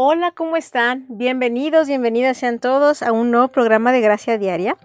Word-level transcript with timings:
Hola, 0.00 0.30
¿cómo 0.30 0.56
están? 0.56 1.06
Bienvenidos, 1.08 1.88
bienvenidas 1.88 2.36
sean 2.36 2.60
todos 2.60 3.02
a 3.02 3.10
un 3.10 3.32
nuevo 3.32 3.48
programa 3.48 3.90
de 3.90 4.00
Gracia 4.00 4.38
Diaria. 4.38 4.76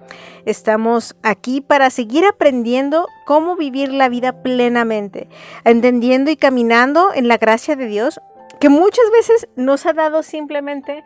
Estamos 0.48 1.16
aquí 1.22 1.62
para 1.62 1.92
seguir 1.92 2.26
aprendiendo 2.26 3.08
cómo 3.24 3.56
vivir 3.56 3.94
la 3.94 4.10
vida 4.10 4.42
plenamente, 4.42 5.30
entendiendo 5.66 6.32
y 6.32 6.36
caminando 6.36 7.14
en 7.14 7.28
la 7.28 7.38
gracia 7.38 7.76
de 7.76 7.86
Dios, 7.86 8.22
que 8.60 8.70
muchas 8.70 9.06
veces 9.12 9.48
nos 9.56 9.86
ha 9.86 9.94
dado 9.94 10.24
simplemente 10.24 11.04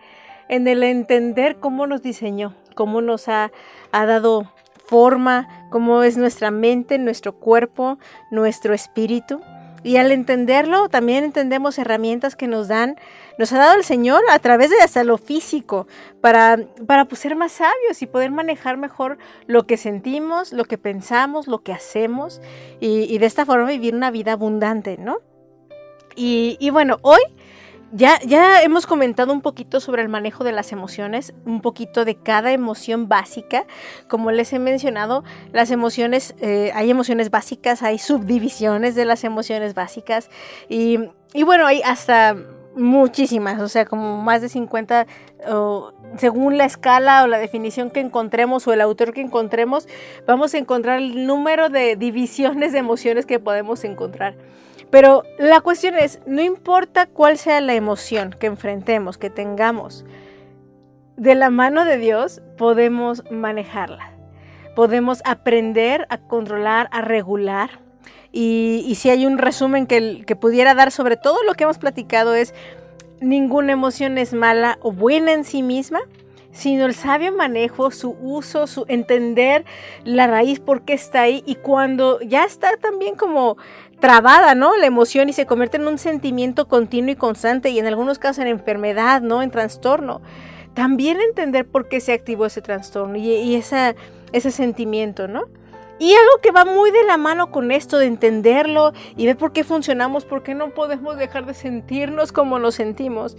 en 0.47 0.69
el 0.69 0.83
entender 0.83 1.57
cómo 1.57 1.85
nos 1.85 2.01
diseñó, 2.01 2.55
cómo 2.75 3.01
nos 3.01 3.27
ha, 3.27 3.51
dado 3.91 4.49
forma, 4.85 5.67
cómo 5.69 6.03
es 6.03 6.15
nuestra 6.15 6.49
mente, 6.49 6.97
nuestro 6.97 7.33
cuerpo, 7.33 7.99
nuestro 8.31 8.73
espíritu. 8.73 9.41
Y 9.83 9.97
al 9.97 10.11
entenderlo, 10.11 10.89
también 10.89 11.25
entendemos 11.25 11.77
herramientas 11.77 12.35
que 12.35 12.47
nos 12.47 12.67
dan, 12.67 12.95
nos 13.37 13.53
ha 13.53 13.57
dado 13.57 13.75
el 13.75 13.83
Señor 13.83 14.21
a 14.29 14.39
través 14.39 14.69
de 14.69 14.77
hasta 14.77 15.03
lo 15.03 15.17
físico, 15.17 15.87
para, 16.21 16.59
para 16.85 17.05
pues, 17.05 17.21
ser 17.21 17.35
más 17.35 17.51
sabios 17.53 18.01
y 18.01 18.07
poder 18.07 18.31
manejar 18.31 18.77
mejor 18.77 19.17
lo 19.45 19.65
que 19.65 19.77
sentimos, 19.77 20.53
lo 20.53 20.65
que 20.65 20.77
pensamos, 20.77 21.47
lo 21.47 21.59
que 21.59 21.73
hacemos, 21.73 22.41
y, 22.79 23.17
de 23.17 23.25
esta 23.25 23.45
forma 23.45 23.67
vivir 23.67 23.95
una 23.95 24.11
vida 24.11 24.33
abundante, 24.33 24.97
¿no? 24.97 25.19
Y, 26.15 26.57
y 26.59 26.71
bueno, 26.71 26.97
hoy 27.01 27.19
ya, 27.93 28.19
ya 28.25 28.61
hemos 28.63 28.85
comentado 28.85 29.31
un 29.31 29.41
poquito 29.41 29.79
sobre 29.79 30.01
el 30.01 30.09
manejo 30.09 30.43
de 30.43 30.51
las 30.51 30.73
emociones, 30.73 31.33
un 31.45 31.61
poquito 31.61 32.03
de 32.03 32.15
cada 32.15 32.51
emoción 32.51 33.07
básica. 33.07 33.65
Como 34.09 34.31
les 34.31 34.51
he 34.51 34.59
mencionado, 34.59 35.23
las 35.53 35.71
emociones, 35.71 36.35
eh, 36.41 36.71
hay 36.75 36.91
emociones 36.91 37.29
básicas, 37.29 37.83
hay 37.83 37.97
subdivisiones 37.97 38.95
de 38.95 39.05
las 39.05 39.23
emociones 39.23 39.73
básicas 39.73 40.29
y, 40.67 40.97
bueno, 41.45 41.65
hay 41.65 41.81
hasta 41.81 42.35
muchísimas, 42.77 43.59
o 43.59 43.67
sea, 43.67 43.85
como 43.85 44.21
más 44.21 44.41
de 44.41 44.49
50, 44.49 45.07
según 46.17 46.57
la 46.57 46.65
escala 46.65 47.23
o 47.23 47.27
la 47.27 47.37
definición 47.39 47.89
que 47.89 47.99
encontremos 47.99 48.67
o 48.67 48.73
el 48.73 48.81
autor 48.81 49.13
que 49.13 49.21
encontremos, 49.21 49.87
vamos 50.25 50.53
a 50.53 50.57
encontrar 50.57 50.99
el 50.99 51.25
número 51.25 51.69
de 51.69 51.95
divisiones 51.95 52.71
de 52.71 52.79
emociones 52.79 53.25
que 53.25 53.39
podemos 53.39 53.83
encontrar. 53.83 54.35
Pero 54.89 55.23
la 55.37 55.59
cuestión 55.59 55.95
es, 55.95 56.21
no 56.25 56.41
importa 56.41 57.07
cuál 57.07 57.37
sea 57.37 57.59
la 57.59 57.73
emoción 57.73 58.33
que 58.39 58.47
enfrentemos, 58.47 59.17
que 59.17 59.29
tengamos, 59.29 60.05
de 61.17 61.35
la 61.35 61.49
mano 61.49 61.83
de 61.83 61.97
Dios 61.97 62.41
podemos 62.57 63.23
manejarla. 63.31 64.13
Podemos 64.75 65.21
aprender 65.25 66.05
a 66.09 66.19
controlar, 66.19 66.87
a 66.91 67.01
regular. 67.01 67.81
Y, 68.31 68.93
si 68.95 69.09
hay 69.09 69.25
un 69.25 69.37
resumen 69.37 69.87
que, 69.87 70.23
que 70.25 70.35
pudiera 70.35 70.75
dar 70.75 70.91
sobre 70.91 71.17
todo 71.17 71.43
lo 71.43 71.53
que 71.53 71.63
hemos 71.63 71.77
platicado 71.77 72.35
es, 72.35 72.53
ninguna 73.21 73.73
emoción 73.73 74.17
es 74.17 74.33
mala 74.33 74.77
o 74.81 74.91
buena 74.91 75.33
en 75.33 75.43
sí 75.43 75.63
misma, 75.63 75.99
sino 76.51 76.85
el 76.85 76.95
sabio 76.95 77.31
manejo, 77.31 77.91
su 77.91 78.17
uso, 78.19 78.67
su 78.67 78.85
entender 78.87 79.63
la 80.03 80.27
raíz, 80.27 80.59
por 80.59 80.81
qué 80.81 80.93
está 80.93 81.21
ahí 81.21 81.43
y 81.45 81.55
cuando 81.55 82.19
ya 82.21 82.43
está 82.45 82.77
también 82.77 83.15
como 83.15 83.57
trabada, 83.99 84.55
¿no? 84.55 84.75
La 84.77 84.85
emoción 84.85 85.29
y 85.29 85.33
se 85.33 85.45
convierte 85.45 85.77
en 85.77 85.87
un 85.87 85.97
sentimiento 85.97 86.67
continuo 86.67 87.11
y 87.11 87.15
constante 87.15 87.69
y 87.69 87.79
en 87.79 87.87
algunos 87.87 88.19
casos 88.19 88.39
en 88.39 88.47
enfermedad, 88.47 89.21
¿no? 89.21 89.41
En 89.41 89.51
trastorno. 89.51 90.21
También 90.73 91.19
entender 91.21 91.67
por 91.67 91.89
qué 91.89 91.99
se 91.99 92.13
activó 92.13 92.45
ese 92.45 92.61
trastorno 92.61 93.17
y, 93.17 93.55
ese 93.55 94.51
sentimiento, 94.51 95.27
¿no? 95.27 95.45
Y 95.99 96.13
algo 96.13 96.41
que 96.41 96.51
va 96.51 96.63
muy 96.63 96.91
de 96.91 97.03
la 97.03 97.17
mano 97.17 97.51
con 97.51 97.71
esto 97.71 97.97
de 97.97 98.05
entenderlo 98.05 98.93
y 99.15 99.25
ver 99.25 99.37
por 99.37 99.51
qué 99.51 99.63
funcionamos, 99.63 100.25
por 100.25 100.43
qué 100.43 100.53
no 100.53 100.69
podemos 100.69 101.17
dejar 101.17 101.45
de 101.45 101.53
sentirnos 101.53 102.31
como 102.31 102.59
nos 102.59 102.75
sentimos, 102.75 103.35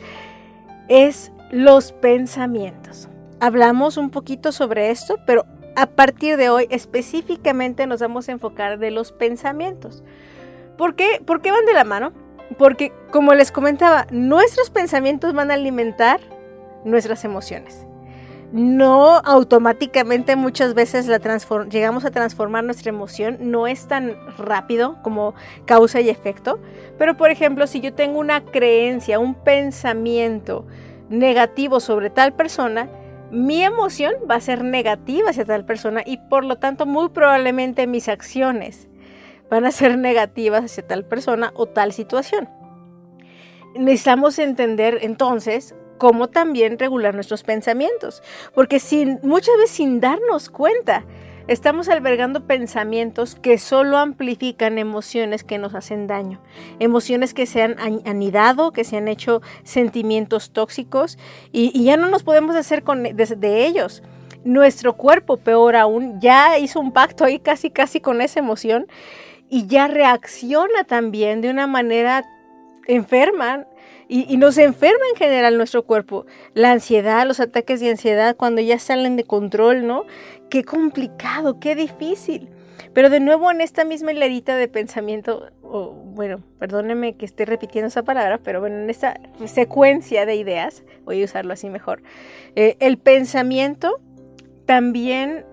es 0.88 1.30
los 1.50 1.92
pensamientos. 1.92 3.08
Hablamos 3.40 3.96
un 3.96 4.10
poquito 4.10 4.50
sobre 4.50 4.90
esto, 4.90 5.18
pero 5.24 5.46
a 5.76 5.86
partir 5.86 6.36
de 6.36 6.48
hoy 6.48 6.66
específicamente 6.70 7.86
nos 7.86 8.00
vamos 8.00 8.28
a 8.28 8.32
enfocar 8.32 8.78
de 8.78 8.90
los 8.90 9.12
pensamientos. 9.12 10.02
¿Por 10.76 10.96
qué? 10.96 11.22
¿Por 11.24 11.40
qué 11.40 11.52
van 11.52 11.64
de 11.64 11.74
la 11.74 11.84
mano? 11.84 12.12
Porque, 12.56 12.92
como 13.12 13.34
les 13.34 13.52
comentaba, 13.52 14.06
nuestros 14.10 14.70
pensamientos 14.70 15.34
van 15.34 15.50
a 15.50 15.54
alimentar 15.54 16.20
nuestras 16.84 17.24
emociones. 17.24 17.87
No 18.52 19.18
automáticamente 19.18 20.34
muchas 20.34 20.72
veces 20.72 21.06
llegamos 21.70 22.04
a 22.06 22.10
transformar 22.10 22.64
nuestra 22.64 22.88
emoción, 22.88 23.36
no 23.40 23.66
es 23.66 23.86
tan 23.86 24.16
rápido 24.38 24.96
como 25.02 25.34
causa 25.66 26.00
y 26.00 26.08
efecto, 26.08 26.58
pero 26.96 27.16
por 27.18 27.30
ejemplo, 27.30 27.66
si 27.66 27.80
yo 27.80 27.92
tengo 27.92 28.18
una 28.18 28.42
creencia, 28.46 29.18
un 29.18 29.34
pensamiento 29.34 30.66
negativo 31.10 31.78
sobre 31.78 32.08
tal 32.08 32.32
persona, 32.32 32.88
mi 33.30 33.62
emoción 33.62 34.14
va 34.30 34.36
a 34.36 34.40
ser 34.40 34.64
negativa 34.64 35.28
hacia 35.30 35.44
tal 35.44 35.66
persona 35.66 36.02
y 36.06 36.16
por 36.16 36.44
lo 36.44 36.56
tanto 36.56 36.86
muy 36.86 37.10
probablemente 37.10 37.86
mis 37.86 38.08
acciones 38.08 38.88
van 39.50 39.66
a 39.66 39.72
ser 39.72 39.98
negativas 39.98 40.64
hacia 40.64 40.86
tal 40.86 41.04
persona 41.04 41.52
o 41.54 41.66
tal 41.66 41.92
situación. 41.92 42.48
Necesitamos 43.74 44.38
entender 44.38 45.00
entonces 45.02 45.74
cómo 45.98 46.28
también 46.28 46.78
regular 46.78 47.14
nuestros 47.14 47.42
pensamientos, 47.42 48.22
porque 48.54 48.80
muchas 49.22 49.56
veces 49.56 49.70
sin 49.70 50.00
darnos 50.00 50.48
cuenta, 50.48 51.04
estamos 51.48 51.88
albergando 51.88 52.46
pensamientos 52.46 53.34
que 53.34 53.58
solo 53.58 53.96
amplifican 53.98 54.78
emociones 54.78 55.44
que 55.44 55.58
nos 55.58 55.74
hacen 55.74 56.06
daño, 56.06 56.40
emociones 56.78 57.34
que 57.34 57.46
se 57.46 57.62
han 57.62 57.76
anidado, 58.06 58.72
que 58.72 58.84
se 58.84 58.98
han 58.98 59.08
hecho 59.08 59.42
sentimientos 59.64 60.52
tóxicos 60.52 61.18
y, 61.50 61.82
ya 61.82 61.96
no 61.96 62.08
nos 62.08 62.22
podemos 62.22 62.54
hacer 62.54 62.84
con, 62.84 63.02
de 63.02 63.66
ellos. 63.66 64.02
Nuestro 64.44 64.96
cuerpo, 64.96 65.38
peor 65.38 65.74
aún, 65.74 66.20
ya 66.20 66.58
hizo 66.58 66.80
un 66.80 66.92
pacto 66.92 67.24
ahí 67.24 67.40
casi 67.40 67.70
casi 67.70 68.00
con 68.00 68.20
esa 68.20 68.38
emoción 68.38 68.86
y 69.48 69.66
ya 69.66 69.88
reacciona 69.88 70.84
también 70.84 71.40
de 71.40 71.50
una 71.50 71.66
manera 71.66 72.24
enferma 72.86 73.66
y, 74.08 74.36
nos 74.38 74.56
enferma 74.58 75.04
en 75.12 75.16
general 75.16 75.56
nuestro 75.56 75.84
cuerpo. 75.84 76.26
La 76.54 76.72
ansiedad, 76.72 77.26
los 77.26 77.40
ataques 77.40 77.80
de 77.80 77.90
ansiedad 77.90 78.36
cuando 78.36 78.60
ya 78.60 78.78
salen 78.78 79.16
de 79.16 79.24
control, 79.24 79.86
¿no? 79.86 80.04
Qué 80.48 80.64
complicado, 80.64 81.60
qué 81.60 81.74
difícil. 81.74 82.48
Pero 82.94 83.10
de 83.10 83.20
nuevo 83.20 83.50
en 83.50 83.60
esta 83.60 83.84
misma 83.84 84.12
hilerita 84.12 84.56
de 84.56 84.66
pensamiento, 84.66 85.50
bueno, 85.62 86.42
perdónenme 86.58 87.16
que 87.16 87.26
esté 87.26 87.44
repitiendo 87.44 87.88
esa 87.88 88.02
palabra, 88.02 88.38
pero 88.42 88.60
bueno, 88.60 88.78
en 88.78 88.88
esta 88.88 89.20
secuencia 89.44 90.24
de 90.24 90.36
ideas, 90.36 90.84
voy 91.04 91.20
a 91.22 91.24
usarlo 91.24 91.52
así 91.52 91.68
mejor, 91.68 92.02
eh, 92.56 92.76
el 92.80 92.98
pensamiento 92.98 94.00
también 94.64 95.44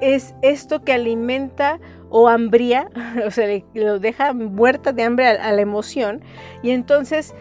es 0.00 0.34
esto 0.42 0.82
que 0.82 0.92
alimenta 0.92 1.80
o 2.10 2.28
hambría, 2.28 2.90
o 3.26 3.30
sea, 3.30 3.48
lo 3.74 3.98
deja 3.98 4.32
muerta 4.32 4.92
de 4.92 5.02
hambre 5.02 5.26
a, 5.26 5.52
la 5.52 5.60
emoción. 5.60 6.22
Y 6.62 6.70
entonces, 6.70 7.34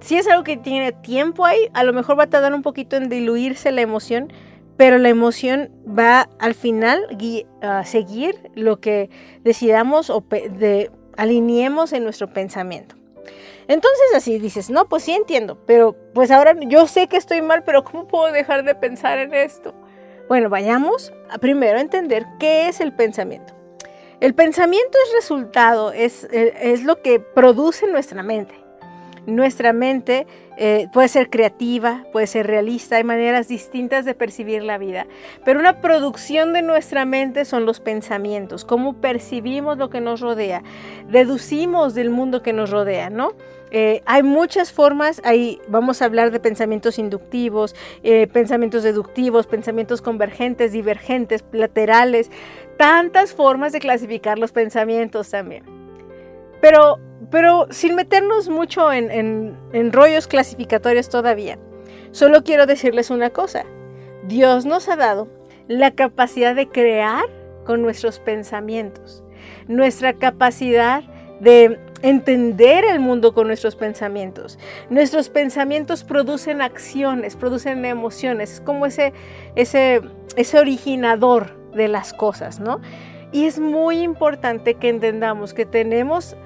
si 0.00 0.16
es 0.16 0.28
algo 0.28 0.44
que 0.44 0.56
tiene 0.56 0.92
tiempo 0.92 1.44
ahí, 1.44 1.68
a 1.74 1.84
lo 1.84 1.92
mejor 1.92 2.18
va 2.18 2.24
a 2.24 2.30
tardar 2.30 2.54
un 2.54 2.62
poquito 2.62 2.96
en 2.96 3.08
diluirse 3.08 3.72
la 3.72 3.80
emoción, 3.80 4.32
pero 4.76 4.98
la 4.98 5.08
emoción 5.08 5.70
va 5.86 6.28
al 6.38 6.54
final 6.54 7.04
a 7.62 7.84
seguir 7.84 8.50
lo 8.54 8.80
que 8.80 9.10
decidamos 9.42 10.08
o 10.08 10.24
alineemos 11.16 11.92
en 11.92 12.04
nuestro 12.04 12.28
pensamiento. 12.28 12.94
Entonces 13.66 14.06
así 14.14 14.38
dices, 14.38 14.70
no, 14.70 14.88
pues 14.88 15.02
sí 15.02 15.12
entiendo, 15.12 15.58
pero 15.66 15.94
pues 16.14 16.30
ahora 16.30 16.54
yo 16.60 16.86
sé 16.86 17.08
que 17.08 17.16
estoy 17.16 17.42
mal, 17.42 17.64
pero 17.64 17.84
¿cómo 17.84 18.06
puedo 18.06 18.32
dejar 18.32 18.64
de 18.64 18.74
pensar 18.74 19.18
en 19.18 19.34
esto? 19.34 19.74
Bueno, 20.28 20.48
vayamos 20.48 21.12
a 21.28 21.38
primero 21.38 21.78
a 21.78 21.80
entender 21.80 22.24
qué 22.38 22.68
es 22.68 22.80
el 22.80 22.94
pensamiento. 22.94 23.54
El 24.20 24.34
pensamiento 24.34 24.96
es 25.06 25.14
resultado, 25.14 25.92
es, 25.92 26.24
es 26.30 26.84
lo 26.84 27.02
que 27.02 27.20
produce 27.20 27.86
nuestra 27.88 28.22
mente. 28.22 28.67
Nuestra 29.28 29.74
mente 29.74 30.26
eh, 30.56 30.88
puede 30.90 31.08
ser 31.08 31.28
creativa, 31.28 32.06
puede 32.12 32.26
ser 32.26 32.46
realista, 32.46 32.96
hay 32.96 33.04
maneras 33.04 33.46
distintas 33.46 34.06
de 34.06 34.14
percibir 34.14 34.62
la 34.62 34.78
vida, 34.78 35.06
pero 35.44 35.60
una 35.60 35.82
producción 35.82 36.54
de 36.54 36.62
nuestra 36.62 37.04
mente 37.04 37.44
son 37.44 37.66
los 37.66 37.78
pensamientos, 37.78 38.64
cómo 38.64 39.02
percibimos 39.02 39.76
lo 39.76 39.90
que 39.90 40.00
nos 40.00 40.20
rodea, 40.20 40.62
deducimos 41.10 41.94
del 41.94 42.08
mundo 42.08 42.42
que 42.42 42.54
nos 42.54 42.70
rodea, 42.70 43.10
¿no? 43.10 43.34
Eh, 43.70 44.00
hay 44.06 44.22
muchas 44.22 44.72
formas, 44.72 45.20
ahí 45.24 45.60
vamos 45.68 46.00
a 46.00 46.06
hablar 46.06 46.30
de 46.30 46.40
pensamientos 46.40 46.98
inductivos, 46.98 47.76
eh, 48.02 48.28
pensamientos 48.28 48.82
deductivos, 48.82 49.46
pensamientos 49.46 50.00
convergentes, 50.00 50.72
divergentes, 50.72 51.44
laterales, 51.52 52.30
tantas 52.78 53.34
formas 53.34 53.72
de 53.72 53.80
clasificar 53.80 54.38
los 54.38 54.52
pensamientos 54.52 55.28
también. 55.28 55.64
Pero, 56.62 56.98
pero 57.30 57.66
sin 57.70 57.94
meternos 57.94 58.48
mucho 58.48 58.92
en, 58.92 59.56
en 59.72 59.92
rollos 59.92 60.26
clasificatorios 60.26 61.08
todavía, 61.08 61.58
solo 62.10 62.42
quiero 62.44 62.66
decirles 62.66 63.10
una 63.10 63.30
cosa. 63.30 63.64
Dios 64.26 64.66
nos 64.66 64.88
ha 64.88 64.96
dado 64.96 65.28
la 65.68 65.90
capacidad 65.92 66.54
de 66.54 66.68
crear 66.68 67.24
con 67.64 67.82
nuestros 67.82 68.18
pensamientos, 68.18 69.22
nuestra 69.66 70.14
capacidad 70.14 71.02
de 71.40 71.78
entender 72.02 72.84
el 72.84 73.00
mundo 73.00 73.32
con 73.34 73.46
nuestros 73.46 73.76
pensamientos. 73.76 74.58
Nuestros 74.90 75.28
pensamientos 75.28 76.04
producen 76.04 76.62
acciones, 76.62 77.36
producen 77.36 77.84
emociones, 77.84 78.54
es 78.54 78.60
como 78.60 78.86
ese, 78.86 79.12
ese, 79.56 80.00
ese 80.36 80.58
originador 80.58 81.56
de 81.74 81.88
las 81.88 82.12
cosas, 82.12 82.60
¿no? 82.60 82.80
Y 83.32 83.44
es 83.44 83.58
muy 83.58 84.00
importante 84.00 84.74
que 84.74 84.88
entendamos 84.88 85.52
que 85.52 85.66
tenemos 85.66 86.36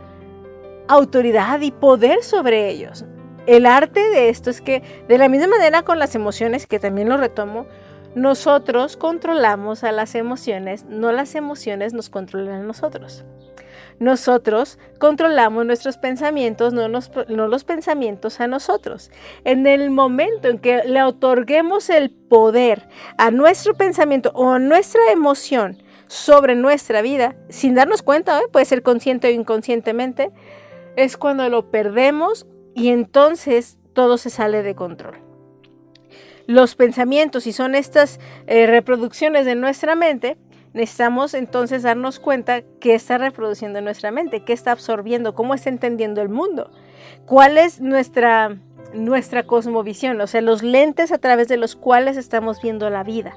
autoridad 0.89 1.61
y 1.61 1.71
poder 1.71 2.23
sobre 2.23 2.69
ellos. 2.69 3.05
El 3.47 3.67
arte 3.67 4.01
de 4.01 4.29
esto 4.29 4.51
es 4.51 4.61
que 4.61 4.83
de 5.09 5.19
la 5.19 5.29
misma 5.29 5.49
manera 5.49 5.83
con 5.83 5.99
las 5.99 6.15
emociones, 6.15 6.67
que 6.67 6.79
también 6.79 7.09
lo 7.09 7.17
retomo, 7.17 7.67
nosotros 8.15 8.97
controlamos 8.97 9.85
a 9.85 9.93
las 9.93 10.15
emociones, 10.15 10.85
no 10.85 11.13
las 11.13 11.35
emociones 11.35 11.95
nos 11.95 12.11
controlan 12.11 12.63
a 12.63 12.65
nosotros. 12.65 13.25
Nosotros 13.99 14.79
controlamos 14.99 15.65
nuestros 15.65 15.97
pensamientos, 15.97 16.73
no, 16.73 16.89
los 16.89 17.65
pensamientos 17.65 18.41
a 18.41 18.47
nosotros. 18.47 19.11
En 19.45 19.67
el 19.67 19.91
momento 19.91 20.49
en 20.49 20.59
que 20.59 20.83
le 20.85 21.03
otorguemos 21.03 21.89
el 21.89 22.11
poder 22.11 22.89
a 23.17 23.31
nuestro 23.31 23.75
pensamiento 23.75 24.33
o 24.35 24.51
a 24.51 24.59
nuestra 24.59 25.13
emoción 25.13 25.79
sobre 26.09 26.55
nuestra 26.55 27.01
vida, 27.01 27.37
sin 27.49 27.75
darnos 27.75 28.03
cuenta, 28.03 28.39
¿eh? 28.39 28.43
puede 28.51 28.67
ser 28.67 28.83
consciente 28.83 29.29
o 29.29 29.31
inconscientemente, 29.31 30.31
es 30.97 31.17
cuando 31.17 31.49
lo 31.49 31.71
perdemos 31.71 32.47
y 32.75 32.89
entonces 32.89 33.79
todo 33.93 34.19
se 34.19 34.31
sale 34.31 34.63
de 34.63 34.75
control. 34.75 35.17
Los 36.47 36.75
pensamientos 36.75 37.47
y 37.47 37.53
son 37.53 37.75
estas 37.75 38.19
eh, 38.47 38.67
reproducciones 38.67 39.47
de 39.47 39.55
nuestra 39.55 39.95
mente, 39.95 40.37
necesitamos 40.73 41.35
entonces 41.35 41.83
darnos 41.83 42.19
cuenta 42.19 42.63
qué 42.81 42.95
está 42.95 43.19
reproduciendo 43.19 43.81
nuestra 43.81 44.11
mente, 44.11 44.45
qué 44.45 44.53
está 44.53 44.73
absorbiendo, 44.73 45.35
cómo 45.35 45.55
está 45.55 45.71
entendiendo 45.71 46.21
el 46.21 46.29
mundo, 46.29 46.71
cuál 47.27 47.59
es 47.59 47.81
nuestra, 47.81 48.57
nuestra 48.93 49.45
cosmovisión, 49.45 50.21
o 50.21 50.27
sea, 50.27 50.41
los 50.41 50.63
lentes 50.63 51.13
a 51.13 51.19
través 51.19 51.49
de 51.49 51.59
los 51.59 51.77
cuales 51.77 52.17
estamos 52.17 52.61
viendo 52.61 52.91
la 52.91 53.05
vida. 53.05 53.37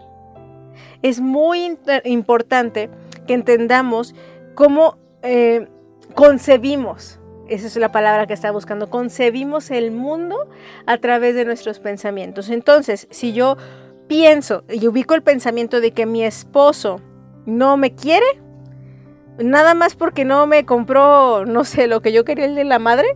Es 1.02 1.20
muy 1.20 1.78
importante 2.06 2.90
que 3.28 3.34
entendamos 3.34 4.16
cómo 4.56 4.98
eh, 5.22 5.68
concebimos 6.16 7.20
esa 7.48 7.68
es 7.68 7.76
la 7.78 7.92
palabra 7.92 8.28
que 8.28 8.34
está 8.34 8.52
buscando. 8.52 8.90
Concebimos 8.90 9.72
el 9.72 9.92
mundo 9.92 10.50
a 10.86 10.98
través 10.98 11.36
de 11.36 11.46
nuestros 11.46 11.80
pensamientos. 11.80 12.50
Entonces, 12.50 13.08
si 13.12 13.34
yo 13.34 13.58
pienso 14.08 14.64
y 14.70 14.88
ubico 14.88 15.14
el 15.14 15.24
pensamiento 15.24 15.82
de 15.82 15.92
que 15.92 16.06
mi 16.06 16.24
esposo 16.24 17.02
no 17.46 17.78
me 17.78 17.94
quiere, 17.94 18.26
nada 19.38 19.74
más 19.74 19.96
porque 19.96 20.26
no 20.26 20.48
me 20.48 20.66
compró, 20.66 21.46
no 21.46 21.64
sé, 21.64 21.88
lo 21.88 22.02
que 22.02 22.12
yo 22.12 22.26
quería 22.26 22.46
el 22.46 22.56
de 22.56 22.64
la 22.64 22.80
madre, 22.80 23.08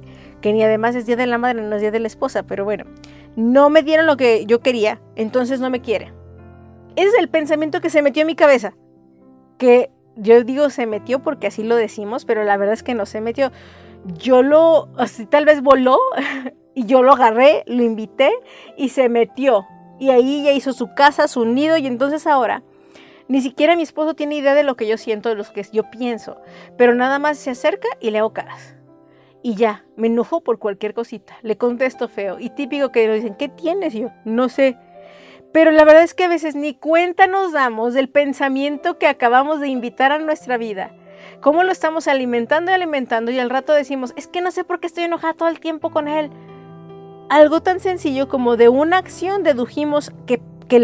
que 0.42 0.54
ni 0.54 0.64
además 0.64 0.96
es 0.96 1.06
día 1.06 1.16
de 1.16 1.28
la 1.28 1.38
madre, 1.38 1.62
no 1.62 1.76
es 1.76 1.82
día 1.82 1.92
de 1.92 2.00
la 2.00 2.08
esposa, 2.08 2.44
pero 2.44 2.64
bueno, 2.64 2.86
no 3.36 3.70
me 3.70 3.84
dieron 3.84 4.06
lo 4.06 4.18
que 4.18 4.46
yo 4.46 4.60
quería, 4.60 5.02
entonces 5.16 5.60
no 5.60 5.70
me 5.70 5.82
quiere. 5.82 6.14
Ese 6.96 7.10
es 7.10 7.16
el 7.20 7.30
pensamiento 7.30 7.82
que 7.82 7.90
se 7.90 8.02
metió 8.02 8.22
en 8.22 8.28
mi 8.28 8.36
cabeza, 8.36 8.74
que 9.58 9.92
yo 10.16 10.44
digo 10.44 10.70
se 10.70 10.86
metió 10.86 11.20
porque 11.20 11.48
así 11.48 11.64
lo 11.64 11.76
decimos, 11.76 12.26
pero 12.26 12.44
la 12.44 12.58
verdad 12.58 12.74
es 12.74 12.84
que 12.84 12.94
no 12.94 13.06
se 13.06 13.22
metió 13.22 13.52
yo 14.06 14.42
lo, 14.42 14.90
así 14.98 15.26
tal 15.26 15.46
vez 15.46 15.62
voló 15.62 16.00
y 16.76 16.86
yo 16.86 17.04
lo 17.04 17.14
agarré, 17.14 17.64
lo 17.68 17.84
invité 17.84 18.32
y 18.78 18.90
se 18.90 19.10
metió. 19.10 19.66
Y 20.00 20.12
ahí 20.12 20.44
ya 20.44 20.54
hizo 20.54 20.74
su 20.74 20.94
casa, 20.94 21.28
su 21.28 21.46
nido 21.46 21.78
y 21.78 21.86
entonces 21.88 22.26
ahora 22.26 22.64
ni 23.30 23.42
siquiera 23.42 23.76
mi 23.76 23.84
esposo 23.84 24.16
tiene 24.16 24.36
idea 24.36 24.56
de 24.56 24.64
lo 24.64 24.76
que 24.76 24.88
yo 24.88 24.98
siento, 24.98 25.30
de 25.30 25.36
lo 25.36 25.44
que 25.44 25.64
yo 25.72 25.84
pienso, 25.92 26.42
pero 26.78 26.96
nada 26.96 27.20
más 27.20 27.38
se 27.38 27.52
acerca 27.52 27.88
y 28.02 28.10
le 28.10 28.18
hago 28.18 28.34
caras. 28.34 28.76
Y 29.44 29.54
ya, 29.54 29.86
me 29.96 30.08
enojo 30.08 30.42
por 30.42 30.58
cualquier 30.58 30.96
cosita, 30.96 31.38
le 31.44 31.56
contesto 31.56 32.10
feo 32.10 32.40
y 32.40 32.50
típico 32.50 32.92
que 32.92 33.08
nos 33.08 33.18
dicen, 33.18 33.36
¿qué 33.36 33.48
tienes? 33.48 33.94
yo, 33.94 34.10
no 34.26 34.50
sé. 34.50 34.78
Pero 35.54 35.70
la 35.72 35.86
verdad 35.86 36.04
es 36.04 36.16
que 36.16 36.24
a 36.24 36.28
veces 36.28 36.56
ni 36.56 36.74
cuenta 36.74 37.28
nos 37.28 37.54
damos 37.54 37.94
del 37.94 38.10
pensamiento 38.10 38.98
que 38.98 39.08
acabamos 39.08 39.60
de 39.60 39.68
invitar 39.68 40.12
a 40.12 40.20
nuestra 40.20 40.58
vida 40.58 40.92
cómo 41.42 41.64
lo 41.64 41.72
estamos 41.72 42.08
alimentando 42.08 42.72
y 42.72 42.74
alimentando 42.74 43.32
y 43.32 43.40
al 43.40 43.50
rato 43.50 43.74
decimos, 43.74 44.14
es 44.16 44.28
que 44.28 44.42
no 44.42 44.52
sé 44.52 44.64
por 44.64 44.80
qué 44.80 44.88
estoy 44.88 45.06
enojada 45.06 45.34
todo 45.34 45.50
el 45.50 45.60
tiempo 45.60 45.92
con 45.92 46.08
él. 46.08 46.30
Algo 47.30 47.62
tan 47.62 47.80
sencillo 47.80 48.28
como 48.28 48.58
de 48.58 48.70
una 48.70 48.98
acción 48.98 49.44
dedujimos 49.44 50.12
que, 50.26 50.42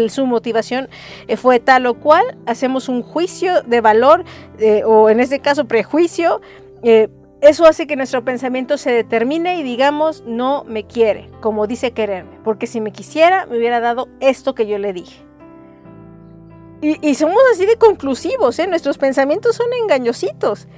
su 0.08 0.26
motivación 0.26 0.88
eh, 1.28 1.36
fue 1.36 1.60
tal 1.60 1.86
o 1.86 1.94
cual, 1.94 2.36
hacemos 2.46 2.88
un 2.88 3.02
juicio 3.02 3.62
de 3.62 3.80
valor 3.80 4.24
eh, 4.58 4.82
o 4.84 5.08
en 5.10 5.20
este 5.20 5.38
caso 5.38 5.66
prejuicio. 5.66 6.40
Eh, 6.82 7.08
eso 7.40 7.66
hace 7.66 7.86
que 7.86 7.94
nuestro 7.94 8.24
pensamiento 8.24 8.78
se 8.78 8.90
determine 8.90 9.58
y 9.58 9.62
digamos, 9.62 10.24
no 10.26 10.64
me 10.64 10.84
quiere, 10.86 11.30
como 11.40 11.66
dice 11.66 11.92
quererme, 11.92 12.38
porque 12.42 12.66
si 12.66 12.80
me 12.80 12.92
quisiera 12.92 13.46
me 13.46 13.58
hubiera 13.58 13.78
dado 13.78 14.08
esto 14.20 14.54
que 14.54 14.66
yo 14.66 14.78
le 14.78 14.92
dije. 14.92 15.25
Y, 16.82 17.14
somos 17.14 17.38
así 17.52 17.64
de 17.64 17.76
conclusivos, 17.76 18.58
¿eh? 18.58 18.66
nuestros 18.66 18.98
pensamientos 18.98 19.56
son 19.56 19.66
engañositos. 19.82 20.68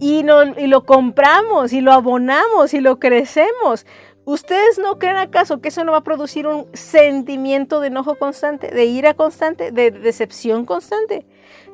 Y, 0.00 0.24
y 0.56 0.66
lo 0.66 0.84
compramos 0.84 1.72
y 1.72 1.80
lo 1.80 1.92
abonamos 1.92 2.72
y 2.72 2.80
lo 2.80 2.98
crecemos. 2.98 3.84
¿Ustedes 4.24 4.78
no 4.78 4.98
creen 4.98 5.16
acaso 5.16 5.60
que 5.60 5.68
eso 5.68 5.84
no 5.84 5.92
va 5.92 5.98
a 5.98 6.04
producir 6.04 6.46
un 6.46 6.66
sentimiento 6.74 7.80
de 7.80 7.88
enojo 7.88 8.16
constante, 8.16 8.70
de 8.70 8.84
ira 8.84 9.14
constante, 9.14 9.72
de 9.72 9.90
decepción 9.90 10.66
constante? 10.66 11.26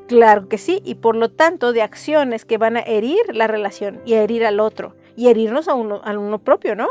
Claro 0.06 0.48
que 0.48 0.58
sí, 0.58 0.80
y 0.84 0.96
por 0.96 1.16
lo 1.16 1.30
tanto 1.30 1.72
de 1.72 1.82
acciones 1.82 2.44
que 2.44 2.58
van 2.58 2.76
a 2.76 2.80
herir 2.80 3.18
la 3.32 3.46
relación 3.46 4.00
y 4.04 4.14
a 4.14 4.22
herir 4.22 4.44
al 4.44 4.60
otro 4.60 4.94
y 5.16 5.28
herirnos 5.28 5.66
a 5.68 5.74
uno, 5.74 6.00
a 6.04 6.16
uno 6.18 6.38
propio, 6.38 6.76
¿no? 6.76 6.90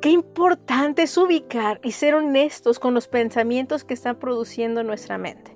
Qué 0.00 0.08
importante 0.08 1.02
es 1.02 1.16
ubicar 1.18 1.78
y 1.82 1.92
ser 1.92 2.14
honestos 2.14 2.78
con 2.78 2.94
los 2.94 3.06
pensamientos 3.06 3.84
que 3.84 3.92
están 3.92 4.16
produciendo 4.16 4.82
nuestra 4.82 5.18
mente. 5.18 5.54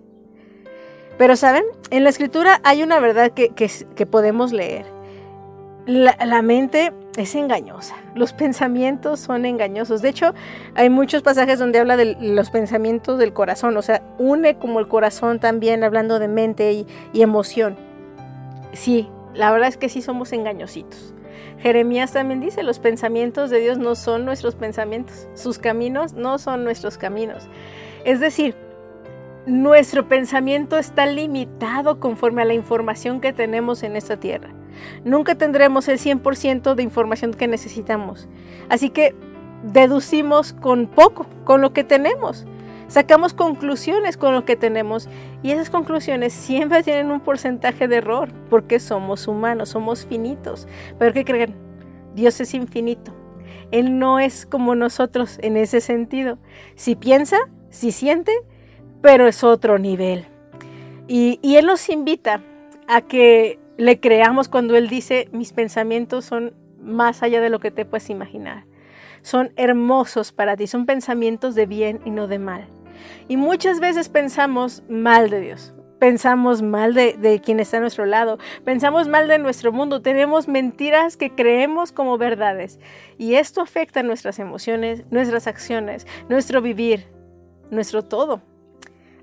Pero, 1.16 1.34
¿saben? 1.36 1.64
En 1.90 2.04
la 2.04 2.10
escritura 2.10 2.60
hay 2.62 2.82
una 2.82 3.00
verdad 3.00 3.32
que, 3.32 4.06
podemos 4.06 4.52
leer. 4.52 4.84
La, 5.86 6.42
mente 6.42 6.92
es 7.16 7.34
engañosa, 7.34 7.94
los 8.14 8.34
pensamientos 8.34 9.20
son 9.20 9.46
engañosos. 9.46 10.02
De 10.02 10.10
hecho, 10.10 10.34
hay 10.74 10.90
muchos 10.90 11.22
pasajes 11.22 11.58
donde 11.58 11.78
habla 11.78 11.96
de 11.96 12.16
los 12.20 12.50
pensamientos 12.50 13.18
del 13.18 13.32
corazón, 13.32 13.76
o 13.76 13.82
sea, 13.82 14.02
une 14.18 14.58
como 14.58 14.78
el 14.78 14.88
corazón 14.88 15.40
también 15.40 15.84
hablando 15.84 16.18
de 16.18 16.28
mente 16.28 16.72
y, 16.72 16.86
y 17.14 17.22
emoción. 17.22 17.76
Sí, 18.72 19.08
la 19.34 19.52
verdad 19.52 19.68
es 19.68 19.76
que 19.76 19.88
sí 19.88 20.02
somos 20.02 20.32
engañositos. 20.32 21.13
Jeremías 21.58 22.12
también 22.12 22.40
dice, 22.40 22.62
los 22.62 22.78
pensamientos 22.78 23.50
de 23.50 23.60
Dios 23.60 23.78
no 23.78 23.94
son 23.94 24.24
nuestros 24.24 24.54
pensamientos, 24.54 25.28
sus 25.34 25.58
caminos 25.58 26.12
no 26.12 26.38
son 26.38 26.64
nuestros 26.64 26.98
caminos. 26.98 27.48
Es 28.04 28.20
decir, 28.20 28.54
nuestro 29.46 30.08
pensamiento 30.08 30.78
está 30.78 31.06
limitado 31.06 32.00
conforme 32.00 32.42
a 32.42 32.46
la 32.46 32.54
información 32.54 33.20
que 33.20 33.32
tenemos 33.32 33.82
en 33.82 33.96
esta 33.96 34.18
tierra. 34.18 34.50
Nunca 35.04 35.34
tendremos 35.34 35.88
el 35.88 35.98
100% 35.98 36.74
de 36.74 36.82
información 36.82 37.32
que 37.32 37.46
necesitamos. 37.46 38.28
Así 38.68 38.90
que 38.90 39.14
deducimos 39.62 40.52
con 40.52 40.86
poco, 40.86 41.26
con 41.44 41.60
lo 41.60 41.72
que 41.72 41.84
tenemos. 41.84 42.46
Sacamos 42.88 43.32
conclusiones 43.32 44.16
con 44.16 44.34
lo 44.34 44.44
que 44.44 44.56
tenemos 44.56 45.08
y 45.42 45.50
esas 45.50 45.70
conclusiones 45.70 46.32
siempre 46.32 46.82
tienen 46.82 47.10
un 47.10 47.20
porcentaje 47.20 47.88
de 47.88 47.96
error 47.96 48.30
porque 48.50 48.78
somos 48.78 49.26
humanos, 49.26 49.70
somos 49.70 50.04
finitos. 50.04 50.68
Pero 50.98 51.12
¿qué 51.12 51.24
creen? 51.24 51.54
Dios 52.14 52.40
es 52.40 52.54
infinito. 52.54 53.12
Él 53.70 53.98
no 53.98 54.20
es 54.20 54.46
como 54.46 54.74
nosotros 54.74 55.38
en 55.42 55.56
ese 55.56 55.80
sentido. 55.80 56.38
Si 56.74 56.94
piensa, 56.94 57.38
si 57.70 57.90
siente, 57.90 58.32
pero 59.00 59.26
es 59.26 59.42
otro 59.42 59.78
nivel. 59.78 60.26
Y, 61.08 61.38
y 61.42 61.56
Él 61.56 61.66
nos 61.66 61.88
invita 61.88 62.42
a 62.86 63.00
que 63.00 63.58
le 63.76 63.98
creamos 63.98 64.48
cuando 64.48 64.76
Él 64.76 64.88
dice, 64.88 65.28
mis 65.32 65.52
pensamientos 65.52 66.24
son 66.24 66.54
más 66.80 67.22
allá 67.22 67.40
de 67.40 67.50
lo 67.50 67.60
que 67.60 67.70
te 67.70 67.84
puedes 67.84 68.10
imaginar. 68.10 68.64
Son 69.24 69.54
hermosos 69.56 70.32
para 70.32 70.54
ti, 70.54 70.66
son 70.66 70.84
pensamientos 70.84 71.54
de 71.54 71.64
bien 71.64 71.98
y 72.04 72.10
no 72.10 72.26
de 72.28 72.38
mal. 72.38 72.68
Y 73.26 73.38
muchas 73.38 73.80
veces 73.80 74.10
pensamos 74.10 74.82
mal 74.90 75.30
de 75.30 75.40
Dios, 75.40 75.72
pensamos 75.98 76.60
mal 76.60 76.92
de, 76.92 77.40
quien 77.42 77.58
está 77.58 77.78
a 77.78 77.80
nuestro 77.80 78.04
lado, 78.04 78.38
pensamos 78.66 79.08
mal 79.08 79.26
de 79.26 79.38
nuestro 79.38 79.72
mundo, 79.72 80.02
tenemos 80.02 80.46
mentiras 80.46 81.16
que 81.16 81.30
creemos 81.30 81.90
como 81.90 82.18
verdades. 82.18 82.78
Y 83.16 83.36
esto 83.36 83.62
afecta 83.62 84.02
nuestras 84.02 84.38
emociones, 84.38 85.04
nuestras 85.10 85.46
acciones, 85.46 86.06
nuestro 86.28 86.60
vivir, 86.60 87.06
nuestro 87.70 88.02
todo. 88.02 88.42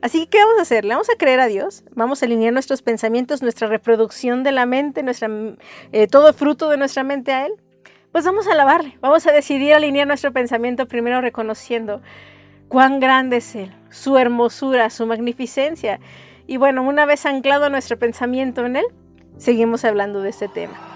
Así 0.01 0.21
que, 0.21 0.29
¿qué 0.29 0.37
vamos 0.39 0.57
a 0.57 0.63
hacer? 0.63 0.83
¿Le 0.83 0.95
vamos 0.95 1.11
a 1.11 1.17
creer 1.19 1.41
a 1.41 1.45
Dios? 1.45 1.83
¿Vamos 1.93 2.23
a 2.23 2.25
alinear 2.25 2.53
nuestros 2.53 2.81
pensamientos, 2.81 3.43
nuestra 3.43 3.67
reproducción 3.67 4.41
de 4.41 4.51
la 4.51 4.65
mente, 4.65 5.03
nuestra, 5.03 5.29
eh, 5.91 6.07
todo 6.07 6.33
fruto 6.33 6.71
de 6.71 6.77
nuestra 6.77 7.03
mente 7.03 7.33
a 7.33 7.45
Él? 7.45 7.53
Pues 8.11 8.25
vamos 8.25 8.45
a 8.47 8.51
alabarle, 8.51 8.97
vamos 8.99 9.25
a 9.25 9.31
decidir 9.31 9.73
alinear 9.73 10.05
nuestro 10.05 10.33
pensamiento 10.33 10.85
primero 10.85 11.21
reconociendo 11.21 12.01
cuán 12.67 12.99
grande 12.99 13.37
es 13.37 13.55
Él, 13.55 13.73
su 13.89 14.17
hermosura, 14.17 14.89
su 14.89 15.05
magnificencia. 15.05 16.01
Y 16.45 16.57
bueno, 16.57 16.83
una 16.83 17.05
vez 17.05 17.25
anclado 17.25 17.69
nuestro 17.69 17.97
pensamiento 17.97 18.65
en 18.65 18.75
Él, 18.75 18.85
seguimos 19.37 19.85
hablando 19.85 20.21
de 20.21 20.29
este 20.29 20.49
tema. 20.49 20.90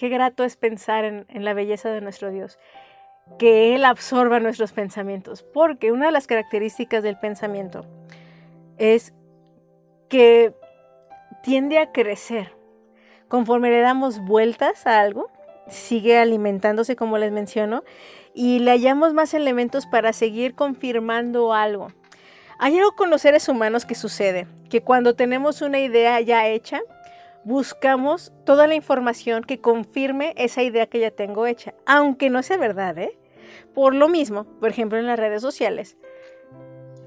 Qué, 0.00 0.08
grato 0.08 0.44
es 0.44 0.56
pensar 0.56 1.04
en, 1.04 1.26
la 1.44 1.52
belleza 1.52 1.90
de 1.90 2.00
nuestro 2.00 2.30
Dios, 2.30 2.58
que 3.38 3.74
Él 3.74 3.84
absorba 3.84 4.40
nuestros 4.40 4.72
pensamientos, 4.72 5.42
porque 5.42 5.92
una 5.92 6.06
de 6.06 6.12
las 6.12 6.26
características 6.26 7.02
del 7.02 7.18
pensamiento 7.18 7.84
es 8.78 9.12
que 10.08 10.54
tiende 11.42 11.78
a 11.78 11.92
crecer. 11.92 12.54
Conforme 13.28 13.68
le 13.68 13.80
damos 13.80 14.20
vueltas 14.20 14.86
a 14.86 15.00
algo, 15.00 15.30
sigue 15.68 16.16
alimentándose 16.18 16.96
como 16.96 17.18
les 17.18 17.30
menciono, 17.30 17.84
y 18.32 18.60
le 18.60 18.70
hallamos 18.70 19.12
más 19.12 19.34
elementos 19.34 19.84
para 19.84 20.14
seguir 20.14 20.54
confirmando 20.54 21.52
algo. 21.52 21.88
Hay 22.58 22.78
algo 22.78 22.92
con 22.92 23.10
los 23.10 23.20
seres 23.20 23.50
humanos 23.50 23.84
que 23.84 23.94
sucede, 23.94 24.46
que 24.70 24.80
cuando 24.80 25.14
tenemos 25.14 25.60
una 25.60 25.78
idea 25.78 26.18
ya 26.22 26.48
hecha, 26.48 26.80
buscamos 27.44 28.32
toda 28.44 28.66
la 28.66 28.74
información 28.74 29.42
que 29.44 29.60
confirme 29.60 30.34
esa 30.36 30.62
idea 30.62 30.86
que 30.86 31.00
ya 31.00 31.10
tengo 31.10 31.46
hecha, 31.46 31.74
aunque 31.86 32.30
no 32.30 32.42
sea 32.42 32.56
verdad, 32.56 32.98
¿eh? 32.98 33.18
Por 33.74 33.94
lo 33.94 34.08
mismo, 34.08 34.44
por 34.60 34.70
ejemplo, 34.70 34.98
en 34.98 35.06
las 35.06 35.18
redes 35.18 35.42
sociales, 35.42 35.96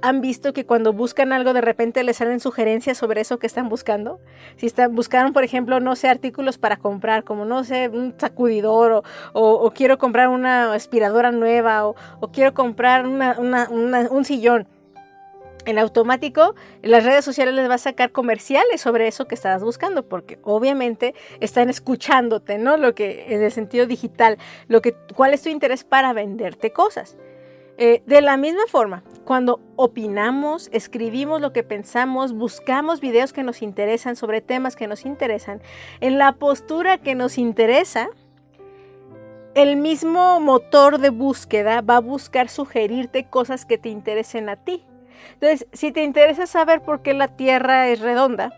han 0.03 0.19
visto 0.19 0.51
que 0.51 0.65
cuando 0.65 0.91
buscan 0.91 1.31
algo 1.31 1.53
de 1.53 1.61
repente 1.61 2.03
les 2.03 2.17
salen 2.17 2.41
sugerencias 2.41 2.97
sobre 2.97 3.21
eso 3.21 3.39
que 3.39 3.47
están 3.47 3.69
buscando. 3.69 4.19
Si 4.57 4.65
están, 4.65 4.93
buscaron, 4.93 5.31
por 5.31 5.45
ejemplo, 5.45 5.79
no 5.79 5.95
sé, 5.95 6.09
artículos 6.09 6.57
para 6.57 6.75
comprar, 6.75 7.23
como 7.23 7.45
no 7.45 7.63
sé, 7.63 7.87
un 7.87 8.13
sacudidor 8.17 9.03
o, 9.31 9.71
quiero 9.73 9.97
comprar 9.97 10.27
una 10.27 10.73
aspiradora 10.73 11.31
nueva 11.31 11.87
o, 11.87 11.95
quiero 12.33 12.53
comprar 12.53 13.07
un 13.07 14.25
sillón. 14.25 14.67
En 15.65 15.79
automático, 15.79 16.55
las 16.82 17.05
redes 17.05 17.24
sociales 17.24 17.53
les 17.53 17.70
va 17.70 17.75
a 17.75 17.77
sacar 17.77 18.12
comerciales 18.12 18.82
sobre 18.82 19.08
eso 19.08 19.27
que 19.27 19.36
estabas 19.36 19.63
buscando, 19.63 20.03
porque 20.03 20.39
obviamente 20.43 21.15
están 21.39 21.70
escuchándote, 21.70 22.58
¿no? 22.58 22.75
Lo 22.75 22.93
que 22.93 23.34
en 23.34 23.41
el 23.41 23.51
sentido 23.51 23.86
digital, 23.86 24.38
lo 24.67 24.82
que, 24.82 24.93
cuál 25.15 25.34
es 25.34 25.41
tu 25.41 25.50
interés 25.50 25.84
para 25.86 26.12
venderte 26.12 26.74
cosas. 26.74 27.17
Eh, 27.77 28.03
de 28.05 28.22
la 28.22 28.38
misma 28.38 28.63
forma, 28.67 29.03
cuando 29.25 29.60
opinamos, 29.77 30.70
escribimos 30.72 31.41
lo 31.41 31.53
que 31.53 31.63
pensamos, 31.63 32.34
buscamos 32.34 33.00
videos 33.00 33.34
que 33.34 33.41
nos 33.41 33.63
interesan 33.63 34.15
sobre 34.15 34.41
temas 34.41 34.75
que 34.75 34.88
nos 34.88 35.05
interesan, 35.05 35.62
en 36.00 36.20
la 36.20 36.34
postura 36.34 37.00
que 37.00 37.15
nos 37.15 37.38
interesa, 37.39 38.10
el 39.55 39.75
mismo 39.77 40.39
motor 40.39 41.00
de 41.00 41.10
búsqueda 41.10 41.82
va 41.82 41.98
a 41.98 42.01
buscar 42.01 42.50
sugerirte 42.50 43.25
cosas 43.25 43.65
que 43.65 43.77
te 43.77 43.89
interesen 43.89 44.50
a 44.50 44.55
ti. 44.55 44.84
Entonces, 45.33 45.67
si 45.73 45.91
te 45.91 46.03
interesa 46.03 46.47
saber 46.47 46.81
por 46.81 47.01
qué 47.01 47.13
la 47.13 47.27
Tierra 47.27 47.89
es 47.89 47.99
redonda, 47.99 48.51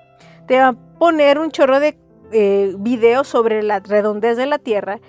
te 0.47 0.59
va 0.59 0.69
a 0.69 0.73
poner 0.73 1.39
un 1.39 1.51
chorro 1.51 1.79
de 1.79 1.97
eh, 2.31 2.73
videos 2.77 3.27
sobre 3.27 3.63
la 3.63 3.79
redondez 3.79 4.37
de 4.37 4.45
la 4.45 4.57
Tierra 4.57 4.99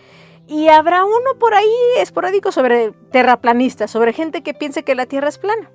y 0.46 0.68
habrá 0.68 1.04
uno 1.04 1.38
por 1.38 1.54
ahí 1.54 1.72
esporádico 1.98 2.52
sobre 2.52 2.92
terraplanistas, 3.10 3.90
sobre 3.90 4.12
gente 4.12 4.42
que 4.42 4.54
piense 4.54 4.84
que 4.84 4.94
la 4.94 5.06
Tierra 5.06 5.28
es 5.28 5.38
plana. 5.38 5.70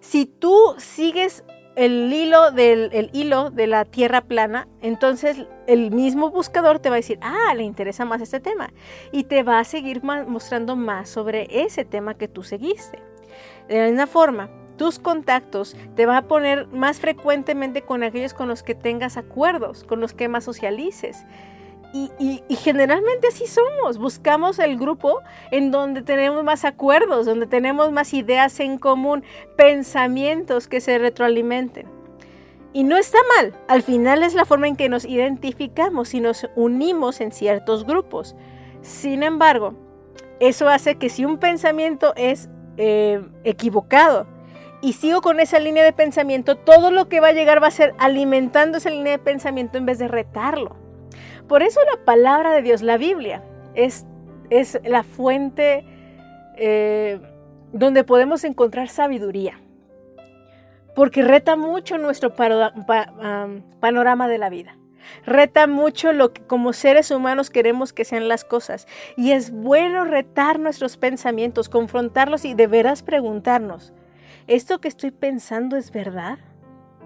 Si 0.00 0.26
tú 0.26 0.74
sigues 0.78 1.44
el 1.76 2.12
hilo, 2.12 2.50
del, 2.52 3.10
hilo 3.12 3.50
de 3.50 3.66
la 3.66 3.84
Tierra 3.84 4.22
plana, 4.22 4.68
entonces 4.80 5.46
el 5.66 5.90
mismo 5.90 6.30
buscador 6.30 6.78
te 6.78 6.88
va 6.88 6.96
a 6.96 6.98
decir, 6.98 7.18
ah, 7.22 7.54
le 7.54 7.64
interesa 7.64 8.04
más 8.04 8.20
este 8.20 8.40
tema. 8.40 8.72
Y 9.12 9.24
te 9.24 9.42
va 9.42 9.58
a 9.58 9.64
seguir 9.64 10.02
mostrando 10.02 10.76
más 10.76 11.08
sobre 11.08 11.48
ese 11.50 11.84
tema 11.84 12.14
que 12.14 12.28
tú 12.28 12.42
seguiste. 12.42 12.98
De 13.68 13.78
la 13.78 13.86
misma 13.86 14.06
forma, 14.06 14.50
tus 14.80 14.98
contactos 14.98 15.76
te 15.94 16.06
van 16.06 16.16
a 16.16 16.26
poner 16.26 16.66
más 16.68 17.00
frecuentemente 17.00 17.82
con 17.82 18.02
aquellos 18.02 18.32
con 18.32 18.48
los 18.48 18.62
que 18.62 18.74
tengas 18.74 19.18
acuerdos, 19.18 19.84
con 19.84 20.00
los 20.00 20.14
que 20.14 20.26
más 20.26 20.44
socialices. 20.44 21.26
Y, 21.92 22.40
generalmente 22.48 23.28
así 23.28 23.46
somos, 23.46 23.98
buscamos 23.98 24.58
el 24.58 24.78
grupo 24.78 25.18
en 25.50 25.70
donde 25.70 26.00
tenemos 26.00 26.42
más 26.44 26.64
acuerdos, 26.64 27.26
donde 27.26 27.46
tenemos 27.46 27.92
más 27.92 28.14
ideas 28.14 28.58
en 28.58 28.78
común, 28.78 29.22
pensamientos 29.54 30.66
que 30.66 30.80
se 30.80 30.96
retroalimenten. 30.96 31.86
Y 32.72 32.84
no 32.84 32.96
está 32.96 33.18
mal, 33.36 33.52
al 33.68 33.82
final 33.82 34.22
es 34.22 34.32
la 34.32 34.46
forma 34.46 34.66
en 34.66 34.76
que 34.76 34.88
nos 34.88 35.04
identificamos 35.04 36.14
y 36.14 36.20
nos 36.20 36.48
unimos 36.56 37.20
en 37.20 37.32
ciertos 37.32 37.84
grupos. 37.84 38.34
Sin 38.80 39.24
embargo, 39.24 39.74
eso 40.38 40.70
hace 40.70 40.94
que 40.94 41.10
si 41.10 41.26
un 41.26 41.36
pensamiento 41.36 42.14
es 42.16 42.48
eh, 42.78 43.20
equivocado 43.44 44.39
y 44.82 44.94
sigo 44.94 45.20
con 45.20 45.40
esa 45.40 45.58
línea 45.58 45.84
de 45.84 45.92
pensamiento, 45.92 46.56
todo 46.56 46.90
lo 46.90 47.08
que 47.08 47.20
va 47.20 47.28
a 47.28 47.32
llegar 47.32 47.62
va 47.62 47.68
a 47.68 47.72
ser 47.72 47.94
alimentando 47.98 48.78
esa 48.78 48.90
línea 48.90 49.12
de 49.12 49.18
pensamiento 49.18 49.78
en 49.78 49.86
vez 49.86 49.98
de 49.98 50.08
retarlo. 50.08 50.76
Por 51.48 51.62
eso 51.62 51.80
la 51.92 52.04
palabra 52.04 52.52
de 52.52 52.62
Dios, 52.62 52.80
la 52.82 52.96
Biblia, 52.96 53.42
es, 53.74 54.06
es 54.48 54.80
la 54.84 55.02
fuente 55.02 55.84
eh, 56.56 57.20
donde 57.72 58.04
podemos 58.04 58.44
encontrar 58.44 58.88
sabiduría. 58.88 59.60
Porque 60.94 61.22
reta 61.22 61.56
mucho 61.56 61.98
nuestro 61.98 62.34
panorama 62.34 64.28
de 64.28 64.38
la 64.38 64.48
vida. 64.48 64.76
Reta 65.24 65.66
mucho 65.66 66.12
lo 66.12 66.32
que 66.32 66.42
como 66.42 66.72
seres 66.72 67.10
humanos 67.10 67.50
queremos 67.50 67.92
que 67.92 68.04
sean 68.04 68.28
las 68.28 68.44
cosas. 68.44 68.86
Y 69.16 69.32
es 69.32 69.50
bueno 69.50 70.04
retar 70.04 70.58
nuestros 70.58 70.96
pensamientos, 70.96 71.68
confrontarlos 71.68 72.44
y 72.44 72.54
de 72.54 72.66
veras 72.66 73.02
preguntarnos, 73.02 73.92
¿esto 74.46 74.80
que 74.80 74.88
estoy 74.88 75.10
pensando 75.10 75.76
es 75.76 75.90
verdad? 75.90 76.38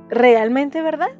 ¿Realmente 0.08 0.82
verdad? 0.82 1.10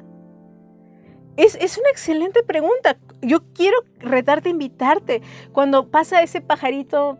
Es, 1.37 1.55
es, 1.55 1.77
una 1.77 1.89
excelente 1.89 2.43
pregunta 2.43 2.97
yo 3.25 3.39
quiero 3.53 3.77
retarte, 3.99 4.49
invitarte. 4.49 5.21
Cuando 5.51 5.87
pasa 5.89 6.21
ese 6.21 6.41
pajarito 6.41 7.17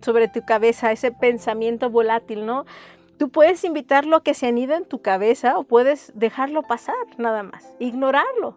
sobre 0.00 0.28
tu 0.28 0.44
cabeza, 0.44 0.92
ese 0.92 1.10
pensamiento 1.10 1.90
volátil, 1.90 2.46
¿no? 2.46 2.66
Tú 3.18 3.30
puedes 3.30 3.64
invitarlo 3.64 4.16
a 4.16 4.22
que 4.22 4.34
se 4.34 4.46
anida 4.46 4.76
en 4.76 4.84
tu 4.84 5.02
cabeza 5.02 5.58
o 5.58 5.64
puedes 5.64 6.12
dejarlo 6.14 6.62
pasar 6.62 6.94
nada 7.16 7.42
más, 7.42 7.74
ignorarlo. 7.80 8.56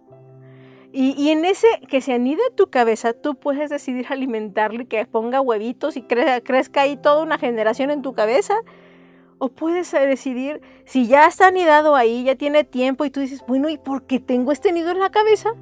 Y, 0.94 1.30
en 1.30 1.46
ese 1.46 1.68
que 1.88 2.02
se 2.02 2.12
anida 2.12 2.42
en 2.50 2.56
tu 2.56 2.70
cabeza, 2.70 3.14
tú 3.14 3.36
puedes 3.36 3.70
decidir 3.70 4.08
alimentarlo 4.10 4.84
y 4.84 4.86
que 4.86 5.06
ponga 5.06 5.40
huevitos 5.40 5.96
y 5.96 6.02
crezca 6.04 6.82
ahí 6.82 6.98
toda 6.98 7.24
una 7.24 7.38
generación 7.38 7.92
en 7.92 8.02
tu 8.02 8.14
cabeza. 8.14 8.56
O 9.44 9.50
puedes 9.50 9.92
decidir, 9.92 10.62
si 10.86 11.08
ya 11.08 11.26
está 11.26 11.48
anidado 11.48 11.96
ahí, 11.96 12.24
ya 12.24 12.36
tiene 12.36 12.64
tiempo 12.64 13.06
y 13.06 13.10
tú 13.10 13.22
dices, 13.22 13.44
bueno, 13.48 13.70
¿y 13.70 13.80
por 13.80 14.04
qué 14.04 14.20
tengo 14.20 14.52
este 14.52 14.72
nido 14.72 14.92
en 14.92 15.00
la 15.00 15.10
cabeza? 15.10 15.56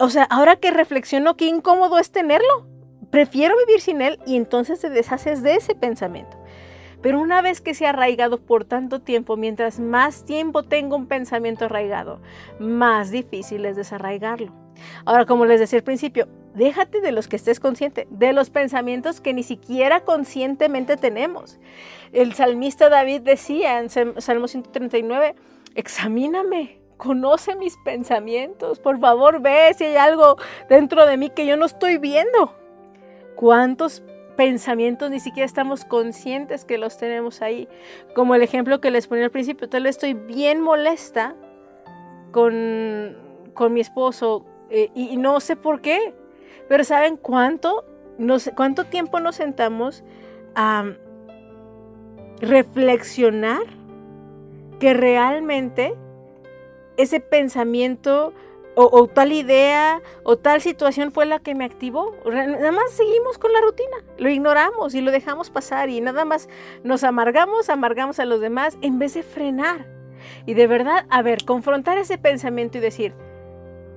o 0.00 0.08
sea, 0.08 0.24
ahora 0.24 0.56
que 0.56 0.70
reflexiono, 0.70 1.36
qué 1.36 1.44
incómodo 1.44 1.98
es 1.98 2.10
tenerlo. 2.10 2.66
Prefiero 3.10 3.54
vivir 3.66 3.82
sin 3.82 4.00
él 4.00 4.18
y 4.26 4.36
entonces 4.36 4.80
te 4.80 4.88
deshaces 4.88 5.42
de 5.42 5.56
ese 5.56 5.74
pensamiento. 5.74 6.38
Pero 7.02 7.20
una 7.20 7.42
vez 7.42 7.60
que 7.60 7.74
se 7.74 7.86
ha 7.86 7.90
arraigado 7.90 8.38
por 8.38 8.64
tanto 8.64 9.00
tiempo, 9.00 9.36
mientras 9.36 9.78
más 9.78 10.24
tiempo 10.24 10.62
tengo 10.62 10.96
un 10.96 11.06
pensamiento 11.06 11.66
arraigado, 11.66 12.22
más 12.58 13.10
difícil 13.10 13.66
es 13.66 13.76
desarraigarlo. 13.76 14.54
Ahora, 15.04 15.26
como 15.26 15.44
les 15.44 15.60
decía 15.60 15.78
al 15.78 15.84
principio, 15.84 16.28
déjate 16.54 17.00
de 17.00 17.12
los 17.12 17.28
que 17.28 17.36
estés 17.36 17.60
consciente, 17.60 18.06
de 18.10 18.32
los 18.32 18.50
pensamientos 18.50 19.20
que 19.20 19.32
ni 19.32 19.42
siquiera 19.42 20.00
conscientemente 20.00 20.96
tenemos. 20.96 21.58
El 22.12 22.34
salmista 22.34 22.88
David 22.88 23.22
decía 23.22 23.78
en 23.78 23.90
Salmo 23.90 24.48
139, 24.48 25.34
examíname, 25.74 26.80
conoce 26.96 27.56
mis 27.56 27.76
pensamientos. 27.78 28.78
Por 28.78 28.98
favor, 28.98 29.40
ve 29.40 29.72
si 29.76 29.84
hay 29.84 29.96
algo 29.96 30.36
dentro 30.68 31.06
de 31.06 31.16
mí 31.16 31.30
que 31.30 31.46
yo 31.46 31.56
no 31.56 31.66
estoy 31.66 31.98
viendo. 31.98 32.54
¿Cuántos 33.36 34.02
pensamientos 34.36 35.10
ni 35.10 35.20
siquiera 35.20 35.46
estamos 35.46 35.84
conscientes 35.84 36.64
que 36.64 36.78
los 36.78 36.98
tenemos 36.98 37.42
ahí? 37.42 37.68
Como 38.14 38.34
el 38.34 38.42
ejemplo 38.42 38.80
que 38.80 38.90
les 38.90 39.06
ponía 39.06 39.24
al 39.24 39.30
principio, 39.30 39.68
tal 39.68 39.84
vez 39.84 39.96
estoy 39.96 40.14
bien 40.14 40.60
molesta 40.60 41.34
con, 42.32 43.16
con 43.54 43.72
mi 43.72 43.80
esposo 43.80 44.44
eh, 44.70 44.90
y, 44.94 45.16
no 45.16 45.40
sé 45.40 45.56
por 45.56 45.80
qué. 45.80 46.14
Pero 46.70 46.84
¿saben 46.84 47.16
cuánto, 47.16 47.84
cuánto 48.54 48.84
tiempo 48.84 49.18
nos 49.18 49.34
sentamos 49.34 50.04
a 50.54 50.92
reflexionar 52.40 53.62
que 54.78 54.94
realmente 54.94 55.96
ese 56.96 57.18
pensamiento 57.18 58.32
o, 58.76 59.08
tal 59.08 59.32
idea 59.32 60.00
o 60.22 60.36
tal 60.38 60.60
situación 60.60 61.10
fue 61.10 61.26
la 61.26 61.40
que 61.40 61.56
me 61.56 61.64
activó. 61.64 62.14
Nada 62.24 62.70
más 62.70 62.92
seguimos 62.92 63.36
con 63.36 63.52
la 63.52 63.60
rutina, 63.62 64.04
lo 64.16 64.30
ignoramos 64.30 64.94
y 64.94 65.00
lo 65.00 65.10
dejamos 65.10 65.50
pasar 65.50 65.88
y 65.88 66.00
nada 66.00 66.24
más 66.24 66.48
nos 66.84 67.02
amargamos, 67.02 67.68
amargamos 67.68 68.20
a 68.20 68.26
los 68.26 68.40
demás 68.40 68.78
en 68.80 69.00
vez 69.00 69.14
de 69.14 69.24
frenar. 69.24 69.88
Y 70.46 70.54
de 70.54 70.68
verdad, 70.68 71.04
a 71.10 71.20
ver, 71.20 71.44
confrontar 71.44 71.98
ese 71.98 72.16
pensamiento 72.16 72.78
y 72.78 72.80
decir, 72.80 73.12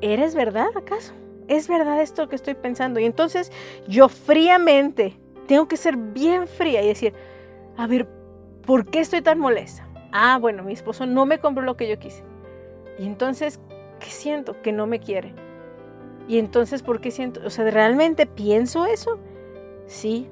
¿eres 0.02 0.34
verdad 0.34 0.70
acaso? 0.76 1.14
¿Es 1.48 1.68
verdad 1.68 2.02
esto 2.02 2.30
que 2.30 2.36
estoy 2.36 2.56
pensando? 2.56 3.00
Y 3.00 3.06
entonces 3.06 3.52
yo 3.88 4.10
fríamente 4.10 5.18
tengo 5.48 5.68
que 5.68 5.78
ser 5.78 5.98
bien 5.98 6.48
fría 6.48 6.82
y 6.82 6.88
decir, 6.88 7.14
a 7.78 7.88
ver, 7.88 8.08
¿por 8.66 8.86
qué 8.86 9.00
estoy 9.00 9.22
tan 9.22 9.40
molesta? 9.40 9.88
Ah, 10.12 10.38
bueno, 10.40 10.64
mi 10.64 10.74
esposo 10.74 11.06
no 11.06 11.26
me 11.26 11.40
compró 11.40 11.64
lo 11.64 11.76
que 11.76 11.90
yo 11.90 12.00
quise. 12.00 12.24
Y 13.00 13.06
entonces, 13.06 13.60
¿qué 14.00 14.08
siento? 14.08 14.62
Que 14.62 14.72
no 14.72 14.88
me 14.88 15.00
quiere. 15.00 15.34
Y 16.28 16.38
entonces, 16.38 16.84
¿por 16.84 17.02
qué 17.02 17.12
siento? 17.12 17.42
O 17.46 17.50
sea, 17.50 17.70
¿realmente 17.70 18.26
pienso 18.26 18.86
eso? 18.86 19.20
Sí. 19.88 20.30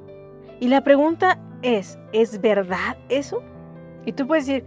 Y 0.60 0.67
la 0.67 0.82
pregunta 0.82 1.39
es, 1.62 1.97
¿es 2.13 2.39
verdad 2.39 2.97
eso? 3.10 3.41
Y 4.06 4.13
tú 4.13 4.28
puedes 4.28 4.45
decir, 4.45 4.65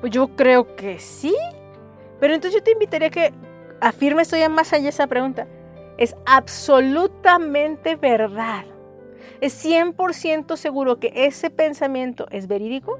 pues 0.00 0.12
yo 0.12 0.34
creo 0.34 0.74
que 0.76 0.98
sí. 0.98 1.34
Pero 2.18 2.34
entonces 2.34 2.58
yo 2.58 2.64
te 2.64 2.72
invitaría 2.72 3.08
a 3.08 3.10
que 3.10 3.32
afirmes 3.80 4.30
ya 4.30 4.48
más 4.48 4.72
allá 4.72 4.88
esa 4.88 5.06
pregunta. 5.06 5.46
Es 5.98 6.16
absolutamente 6.26 7.96
verdad. 7.96 8.64
Es 9.40 9.64
100% 9.64 10.56
seguro 10.56 10.98
que 10.98 11.12
ese 11.14 11.50
pensamiento 11.50 12.26
es 12.30 12.48
verídico. 12.48 12.98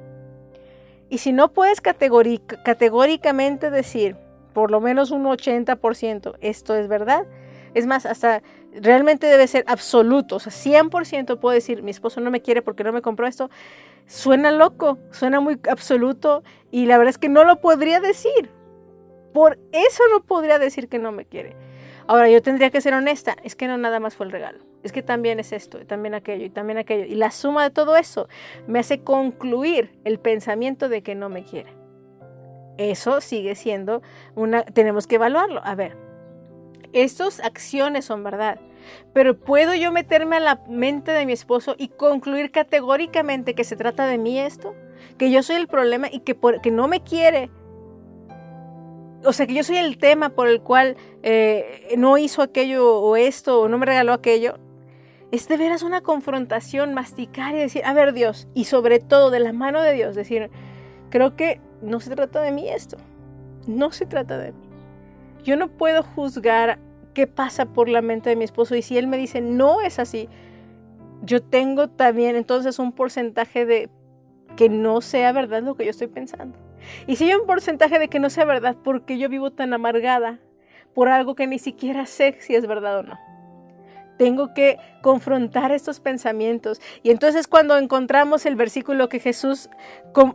Y 1.08 1.18
si 1.18 1.32
no 1.32 1.52
puedes 1.52 1.80
categóricamente 1.80 3.70
decir, 3.70 4.16
por 4.52 4.70
lo 4.70 4.80
menos 4.80 5.10
un 5.10 5.24
80%, 5.24 6.36
esto 6.40 6.74
es 6.74 6.88
verdad, 6.88 7.26
es 7.74 7.86
más, 7.86 8.06
hasta 8.06 8.42
realmente 8.72 9.26
debe 9.26 9.46
ser 9.46 9.64
absoluto, 9.66 10.36
o 10.36 10.40
sea, 10.40 10.52
100% 10.52 11.38
puedo 11.38 11.54
decir, 11.54 11.82
mi 11.82 11.90
esposo 11.90 12.20
no 12.20 12.30
me 12.30 12.40
quiere 12.40 12.62
porque 12.62 12.84
no 12.84 12.92
me 12.92 13.02
compró 13.02 13.26
esto, 13.26 13.50
suena 14.06 14.50
loco, 14.50 14.98
suena 15.10 15.40
muy 15.40 15.58
absoluto 15.68 16.42
y 16.70 16.86
la 16.86 16.98
verdad 16.98 17.10
es 17.10 17.18
que 17.18 17.28
no 17.28 17.44
lo 17.44 17.60
podría 17.60 18.00
decir. 18.00 18.50
Por 19.32 19.58
eso 19.72 20.02
no 20.12 20.22
podría 20.22 20.60
decir 20.60 20.88
que 20.88 21.00
no 21.00 21.10
me 21.10 21.24
quiere. 21.24 21.56
Ahora, 22.06 22.28
yo 22.28 22.42
tendría 22.42 22.70
que 22.70 22.80
ser 22.80 22.92
honesta, 22.92 23.36
es 23.44 23.56
que 23.56 23.66
no 23.66 23.78
nada 23.78 23.98
más 23.98 24.14
fue 24.14 24.26
el 24.26 24.32
regalo, 24.32 24.58
es 24.82 24.92
que 24.92 25.02
también 25.02 25.40
es 25.40 25.52
esto, 25.52 25.80
y 25.80 25.86
también 25.86 26.14
aquello, 26.14 26.44
y 26.44 26.50
también 26.50 26.78
aquello. 26.78 27.04
Y 27.06 27.14
la 27.14 27.30
suma 27.30 27.62
de 27.62 27.70
todo 27.70 27.96
eso 27.96 28.28
me 28.66 28.78
hace 28.78 29.00
concluir 29.00 29.90
el 30.04 30.18
pensamiento 30.18 30.88
de 30.90 31.02
que 31.02 31.14
no 31.14 31.30
me 31.30 31.44
quiere. 31.44 31.72
Eso 32.76 33.20
sigue 33.20 33.54
siendo 33.54 34.02
una, 34.34 34.64
tenemos 34.64 35.06
que 35.06 35.14
evaluarlo. 35.14 35.62
A 35.64 35.74
ver, 35.74 35.96
estas 36.92 37.40
acciones 37.40 38.04
son 38.04 38.22
verdad, 38.22 38.60
pero 39.14 39.38
¿puedo 39.38 39.74
yo 39.74 39.90
meterme 39.90 40.36
a 40.36 40.40
la 40.40 40.60
mente 40.68 41.10
de 41.10 41.24
mi 41.24 41.32
esposo 41.32 41.74
y 41.78 41.88
concluir 41.88 42.50
categóricamente 42.50 43.54
que 43.54 43.64
se 43.64 43.76
trata 43.76 44.06
de 44.06 44.18
mí 44.18 44.38
esto? 44.38 44.74
Que 45.16 45.30
yo 45.30 45.42
soy 45.42 45.56
el 45.56 45.68
problema 45.68 46.08
y 46.10 46.20
que, 46.20 46.36
que 46.62 46.70
no 46.70 46.86
me 46.86 47.02
quiere 47.02 47.50
o 49.24 49.32
sea, 49.32 49.46
que 49.46 49.54
yo 49.54 49.64
soy 49.64 49.76
el 49.76 49.98
tema 49.98 50.30
por 50.30 50.48
el 50.48 50.60
cual 50.60 50.96
eh, 51.22 51.94
no 51.96 52.18
hizo 52.18 52.42
aquello 52.42 53.00
o 53.00 53.16
esto 53.16 53.60
o 53.60 53.68
no 53.68 53.78
me 53.78 53.86
regaló 53.86 54.12
aquello, 54.12 54.58
es 55.32 55.48
de 55.48 55.56
veras 55.56 55.82
una 55.82 56.00
confrontación, 56.00 56.94
masticar 56.94 57.54
y 57.54 57.58
decir, 57.58 57.82
a 57.84 57.92
ver 57.92 58.12
Dios, 58.12 58.48
y 58.54 58.64
sobre 58.64 59.00
todo 59.00 59.30
de 59.30 59.40
la 59.40 59.52
mano 59.52 59.82
de 59.82 59.92
Dios, 59.92 60.14
decir, 60.14 60.50
creo 61.10 61.36
que 61.36 61.60
no 61.82 62.00
se 62.00 62.14
trata 62.14 62.40
de 62.40 62.52
mí 62.52 62.68
esto, 62.68 62.96
no 63.66 63.90
se 63.90 64.06
trata 64.06 64.38
de 64.38 64.52
mí. 64.52 64.58
Yo 65.42 65.56
no 65.56 65.68
puedo 65.68 66.02
juzgar 66.02 66.78
qué 67.14 67.26
pasa 67.26 67.66
por 67.66 67.88
la 67.88 68.02
mente 68.02 68.30
de 68.30 68.36
mi 68.36 68.44
esposo 68.44 68.74
y 68.76 68.82
si 68.82 68.96
él 68.96 69.06
me 69.06 69.16
dice, 69.16 69.40
no 69.40 69.80
es 69.80 69.98
así, 69.98 70.28
yo 71.22 71.42
tengo 71.42 71.88
también 71.88 72.36
entonces 72.36 72.78
un 72.78 72.92
porcentaje 72.92 73.66
de 73.66 73.90
que 74.56 74.68
no 74.68 75.00
sea 75.00 75.32
verdad 75.32 75.62
lo 75.62 75.74
que 75.74 75.84
yo 75.84 75.90
estoy 75.90 76.06
pensando. 76.06 76.56
Y 77.06 77.16
si 77.16 77.30
hay 77.30 77.34
un 77.34 77.46
porcentaje 77.46 77.98
de 77.98 78.08
que 78.08 78.18
no 78.18 78.30
sea 78.30 78.44
verdad, 78.44 78.76
porque 78.82 79.18
yo 79.18 79.28
vivo 79.28 79.50
tan 79.50 79.72
amargada 79.72 80.38
por 80.94 81.08
algo 81.08 81.34
que 81.34 81.46
ni 81.46 81.58
siquiera 81.58 82.06
sé 82.06 82.36
si 82.40 82.54
es 82.54 82.66
verdad 82.66 82.98
o 82.98 83.02
no. 83.02 83.18
Tengo 84.16 84.54
que 84.54 84.78
confrontar 85.02 85.72
estos 85.72 85.98
pensamientos. 85.98 86.80
Y 87.02 87.10
entonces 87.10 87.48
cuando 87.48 87.76
encontramos 87.76 88.46
el 88.46 88.54
versículo 88.54 89.08
que 89.08 89.18
Jesús, 89.18 89.68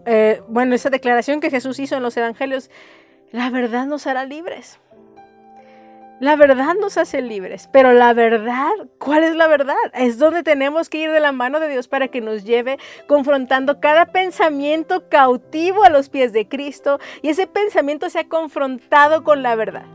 eh, 0.05 0.41
bueno, 0.49 0.75
esa 0.75 0.89
declaración 0.89 1.39
que 1.39 1.49
Jesús 1.49 1.79
hizo 1.79 1.95
en 1.95 2.03
los 2.03 2.17
evangelios, 2.17 2.69
la 3.31 3.49
verdad 3.49 3.85
nos 3.85 4.05
hará 4.05 4.25
libres. 4.25 4.79
La 6.19 6.35
verdad 6.35 6.75
nos 6.75 6.97
hace 6.97 7.21
libres, 7.21 7.69
pero 7.71 7.93
la 7.93 8.13
verdad, 8.13 8.71
¿cuál 8.97 9.23
es 9.23 9.35
la 9.35 9.47
verdad? 9.47 9.75
Es 9.93 10.17
donde 10.17 10.43
tenemos 10.43 10.89
que 10.89 10.97
ir 10.97 11.11
de 11.11 11.21
la 11.21 11.31
mano 11.31 11.61
de 11.61 11.69
Dios 11.69 11.87
para 11.87 12.09
que 12.09 12.19
nos 12.19 12.43
lleve 12.43 12.77
confrontando 13.07 13.79
cada 13.79 14.07
pensamiento 14.07 15.07
cautivo 15.07 15.85
a 15.85 15.89
los 15.89 16.09
pies 16.09 16.33
de 16.33 16.45
Cristo 16.49 16.99
y 17.21 17.29
ese 17.29 17.47
pensamiento 17.47 18.09
sea 18.09 18.27
confrontado 18.27 19.23
con 19.23 19.43
la 19.43 19.55
verdad. 19.55 19.85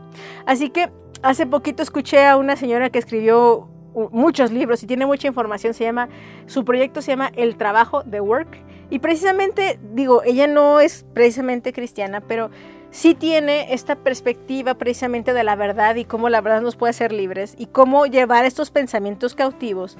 Así 0.47 0.71
que 0.71 0.89
hace 1.21 1.45
poquito 1.45 1.83
escuché 1.83 2.25
a 2.25 2.37
una 2.37 2.55
señora 2.55 2.89
que 2.89 2.97
escribió 2.97 3.69
muchos 4.11 4.51
libros 4.51 4.81
y 4.81 4.87
tiene 4.87 5.05
mucha 5.05 5.27
información, 5.27 5.75
se 5.75 5.83
llama, 5.83 6.09
su 6.47 6.65
proyecto 6.65 7.03
se 7.03 7.11
llama 7.11 7.31
El 7.35 7.55
Trabajo, 7.55 8.01
de 8.01 8.19
Work, 8.19 8.65
y 8.89 8.99
precisamente, 8.99 9.79
digo, 9.93 10.21
ella 10.23 10.47
no 10.47 10.79
es 10.79 11.05
precisamente 11.13 11.73
cristiana, 11.73 12.21
pero 12.21 12.51
sí 12.95 13.13
tiene 13.13 13.73
esta 13.73 13.97
perspectiva 13.97 14.75
precisamente 14.75 15.33
de 15.33 15.43
la 15.43 15.57
verdad 15.57 15.95
y 15.95 16.05
cómo 16.05 16.29
la 16.29 16.39
verdad 16.39 16.61
nos 16.61 16.77
puede 16.77 16.91
hacer 16.91 17.11
libres 17.11 17.53
y 17.57 17.65
cómo 17.65 18.05
llevar 18.05 18.45
estos 18.45 18.71
pensamientos 18.71 19.35
cautivos 19.35 19.97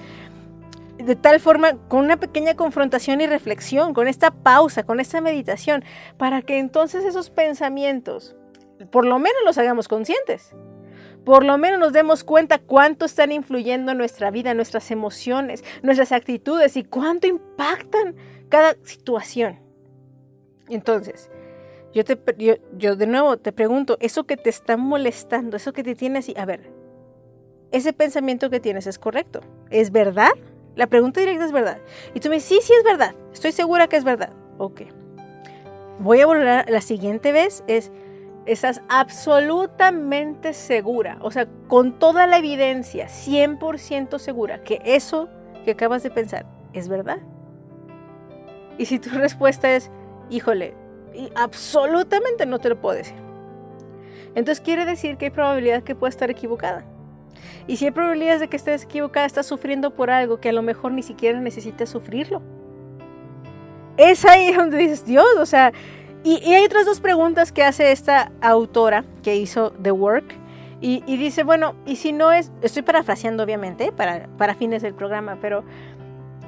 de 0.97 1.17
tal 1.17 1.41
forma 1.41 1.73
con 1.89 2.05
una 2.05 2.15
pequeña 2.15 2.55
confrontación 2.55 3.19
y 3.19 3.27
reflexión, 3.27 3.93
con 3.93 4.07
esta 4.07 4.31
pausa, 4.31 4.83
con 4.83 5.01
esta 5.01 5.19
meditación, 5.19 5.83
para 6.17 6.41
que 6.41 6.57
entonces 6.57 7.03
esos 7.03 7.29
pensamientos 7.29 8.33
por 8.91 9.05
lo 9.05 9.19
menos 9.19 9.37
los 9.43 9.57
hagamos 9.57 9.89
conscientes. 9.89 10.55
Por 11.25 11.43
lo 11.43 11.57
menos 11.57 11.81
nos 11.81 11.91
demos 11.91 12.23
cuenta 12.23 12.59
cuánto 12.59 13.05
están 13.05 13.33
influyendo 13.33 13.91
en 13.91 13.97
nuestra 13.97 14.31
vida, 14.31 14.53
nuestras 14.53 14.89
emociones, 14.89 15.65
nuestras 15.83 16.13
actitudes 16.13 16.77
y 16.77 16.85
cuánto 16.85 17.27
impactan 17.27 18.15
cada 18.47 18.77
situación. 18.83 19.59
Entonces, 20.69 21.29
yo, 21.95 22.03
te, 22.03 22.19
yo, 22.77 22.95
de 22.97 23.07
nuevo 23.07 23.37
te 23.37 23.53
pregunto, 23.53 23.95
eso 24.01 24.25
que 24.25 24.35
te 24.35 24.49
está 24.49 24.75
molestando, 24.75 25.55
eso 25.55 25.71
que 25.71 25.81
te 25.81 25.95
tiene 25.95 26.19
así, 26.19 26.33
a 26.37 26.45
ver, 26.45 26.69
ese 27.71 27.93
pensamiento 27.93 28.49
que 28.49 28.59
tienes 28.59 28.85
es 28.85 28.99
correcto, 28.99 29.39
¿es 29.69 29.91
verdad? 29.91 30.31
La 30.75 30.87
pregunta 30.87 31.21
directa 31.21 31.45
es 31.45 31.53
verdad. 31.53 31.77
Y 32.13 32.19
tú 32.19 32.27
me 32.27 32.35
dices, 32.35 32.49
sí, 32.49 32.59
sí 32.61 32.73
es 32.77 32.83
verdad, 32.83 33.15
estoy 33.31 33.53
segura 33.53 33.87
que 33.87 33.95
es 33.95 34.03
verdad. 34.03 34.33
Ok. 34.57 34.81
Voy 35.99 36.19
a 36.19 36.25
volver 36.25 36.47
a 36.49 36.65
la 36.67 36.81
siguiente 36.81 37.31
vez, 37.31 37.63
es, 37.67 37.93
estás 38.45 38.81
absolutamente 38.89 40.51
segura, 40.51 41.17
o 41.21 41.31
sea, 41.31 41.47
con 41.69 41.97
toda 41.97 42.27
la 42.27 42.39
evidencia, 42.39 43.07
100% 43.07 44.19
segura 44.19 44.63
que 44.63 44.81
eso 44.83 45.29
que 45.63 45.71
acabas 45.71 46.03
de 46.03 46.11
pensar 46.11 46.45
es 46.73 46.89
verdad. 46.89 47.19
Y 48.77 48.85
si 48.87 48.99
tu 48.99 49.09
respuesta 49.17 49.73
es, 49.73 49.89
híjole, 50.29 50.75
y 51.15 51.31
absolutamente 51.35 52.45
no 52.45 52.59
te 52.59 52.69
lo 52.69 52.79
puedo 52.79 52.97
decir. 52.97 53.15
Entonces 54.35 54.61
quiere 54.63 54.85
decir 54.85 55.17
que 55.17 55.25
hay 55.25 55.31
probabilidad 55.31 55.83
que 55.83 55.95
pueda 55.95 56.09
estar 56.09 56.29
equivocada. 56.29 56.83
Y 57.67 57.77
si 57.77 57.85
hay 57.85 57.91
probabilidades 57.91 58.41
de 58.41 58.47
que 58.47 58.57
estés 58.57 58.83
equivocada, 58.83 59.25
estás 59.25 59.45
sufriendo 59.45 59.91
por 59.91 60.11
algo 60.11 60.39
que 60.39 60.49
a 60.49 60.53
lo 60.53 60.61
mejor 60.61 60.91
ni 60.91 61.01
siquiera 61.01 61.39
necesitas 61.39 61.89
sufrirlo. 61.89 62.41
Es 63.97 64.25
ahí 64.25 64.53
donde 64.53 64.77
dices, 64.77 65.05
Dios, 65.05 65.25
o 65.39 65.45
sea, 65.45 65.71
y, 66.23 66.53
hay 66.53 66.65
otras 66.65 66.85
dos 66.85 66.99
preguntas 66.99 67.51
que 67.51 67.63
hace 67.63 67.91
esta 67.91 68.31
autora 68.41 69.05
que 69.23 69.35
hizo 69.35 69.71
The 69.81 69.91
Work. 69.91 70.35
Y, 70.81 70.99
dice, 71.17 71.43
bueno, 71.43 71.73
y 71.87 71.95
si 71.95 72.13
no 72.13 72.31
es, 72.31 72.51
estoy 72.61 72.83
parafraseando 72.83 73.41
obviamente 73.41 73.91
para, 73.91 74.27
para 74.37 74.53
fines 74.53 74.83
del 74.83 74.93
programa, 74.93 75.39
pero, 75.41 75.63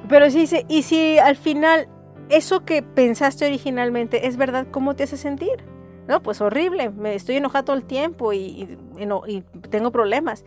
pero 0.08 0.30
sí 0.30 0.40
dice, 0.40 0.64
y 0.68 0.82
si 0.82 1.18
al 1.18 1.34
final 1.34 1.88
eso 2.28 2.64
que 2.64 2.82
pensaste 2.82 3.46
originalmente 3.46 4.26
es 4.26 4.36
verdad, 4.36 4.66
¿cómo 4.70 4.94
te 4.94 5.04
hace 5.04 5.16
sentir? 5.16 5.64
No, 6.06 6.22
pues 6.22 6.40
horrible, 6.40 6.90
me 6.90 7.14
estoy 7.14 7.36
enojado 7.36 7.66
todo 7.66 7.76
el 7.76 7.84
tiempo 7.84 8.32
y, 8.32 8.78
y, 9.26 9.42
tengo 9.68 9.92
problemas. 9.92 10.44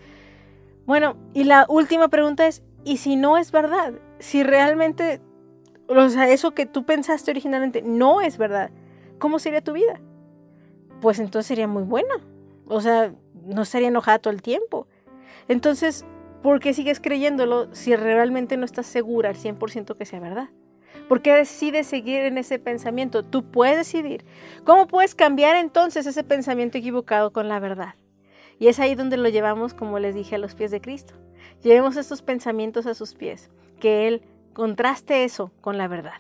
Bueno, 0.86 1.16
y 1.34 1.44
la 1.44 1.66
última 1.70 2.08
pregunta 2.08 2.48
es, 2.48 2.64
¿y 2.84 2.98
si 2.98 3.16
no 3.16 3.38
es 3.38 3.52
verdad? 3.52 3.94
Si 4.20 4.44
realmente, 4.44 5.22
o 5.88 6.10
sea, 6.10 6.30
eso 6.30 6.52
que 6.52 6.66
tú 6.66 6.84
pensaste 6.84 7.30
originalmente 7.30 7.84
no 7.84 8.22
es 8.22 8.40
verdad, 8.40 8.72
¿cómo 9.20 9.38
sería 9.38 9.62
tu 9.62 9.74
vida? 9.74 10.02
Pues 11.00 11.20
entonces 11.20 11.48
sería 11.48 11.68
muy 11.68 11.84
buena. 11.84 12.16
O 12.68 12.82
sea, 12.82 13.14
no 13.46 13.62
estaría 13.62 13.90
enojada 13.90 14.20
todo 14.20 14.34
el 14.34 14.42
tiempo. 14.42 14.88
Entonces, 15.48 16.06
¿por 16.42 16.60
qué 16.60 16.74
sigues 16.74 17.00
creyéndolo 17.00 17.74
si 17.74 17.96
realmente 17.96 18.58
no 18.58 18.66
estás 18.66 18.88
segura 18.88 19.30
al 19.30 19.36
100% 19.36 19.96
que 19.96 20.06
sea 20.06 20.20
verdad? 20.20 20.50
¿Por 21.12 21.22
qué 21.22 21.34
decides 21.34 21.88
seguir 21.88 22.22
en 22.22 22.38
ese 22.38 22.58
pensamiento? 22.58 23.22
Tú 23.22 23.44
puedes 23.44 23.76
decidir. 23.76 24.24
¿Cómo 24.64 24.88
puedes 24.88 25.14
cambiar 25.14 25.58
entonces 25.58 26.06
ese 26.06 26.24
pensamiento 26.24 26.78
equivocado 26.78 27.34
con 27.34 27.50
la 27.50 27.60
verdad? 27.60 27.96
Y 28.60 28.70
es 28.70 28.80
ahí 28.80 28.96
donde 28.96 29.18
lo 29.18 29.28
llevamos, 29.28 29.74
como 29.74 30.00
les 30.00 30.16
dije, 30.16 30.36
a 30.36 30.38
los 30.38 30.56
pies 30.56 30.72
de 30.72 30.80
Cristo. 30.80 31.16
Llevemos 31.64 31.98
estos 31.98 32.22
pensamientos 32.22 32.86
a 32.86 32.94
sus 32.94 33.14
pies, 33.14 33.52
que 33.82 34.08
Él 34.08 34.22
contraste 34.54 35.26
eso 35.26 35.52
con 35.60 35.78
la 35.78 35.90
verdad. 35.90 36.14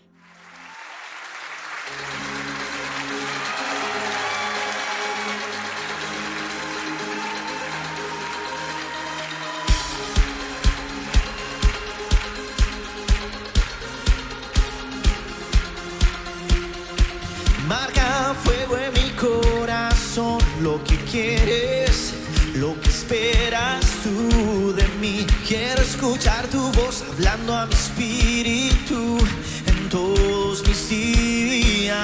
Lo 20.61 20.83
que 20.83 20.95
quieres, 21.09 22.13
lo 22.55 22.79
que 22.79 22.89
esperas 22.89 23.85
tú 24.03 24.73
de 24.73 24.87
mí. 24.99 25.25
Quiero 25.47 25.81
escuchar 25.81 26.47
tu 26.47 26.71
voz 26.73 27.03
hablando 27.09 27.55
a 27.55 27.65
mi 27.65 27.73
espíritu 27.73 29.17
en 29.65 29.89
todos 29.89 30.67
mis 30.67 30.89
días. 30.89 31.99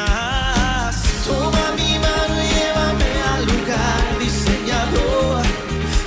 Toma 1.27 1.71
mi 1.75 1.99
mano 1.99 2.35
y 2.43 2.47
llévame 2.55 3.11
al 3.33 3.45
lugar 3.45 4.19
diseñado 4.19 5.41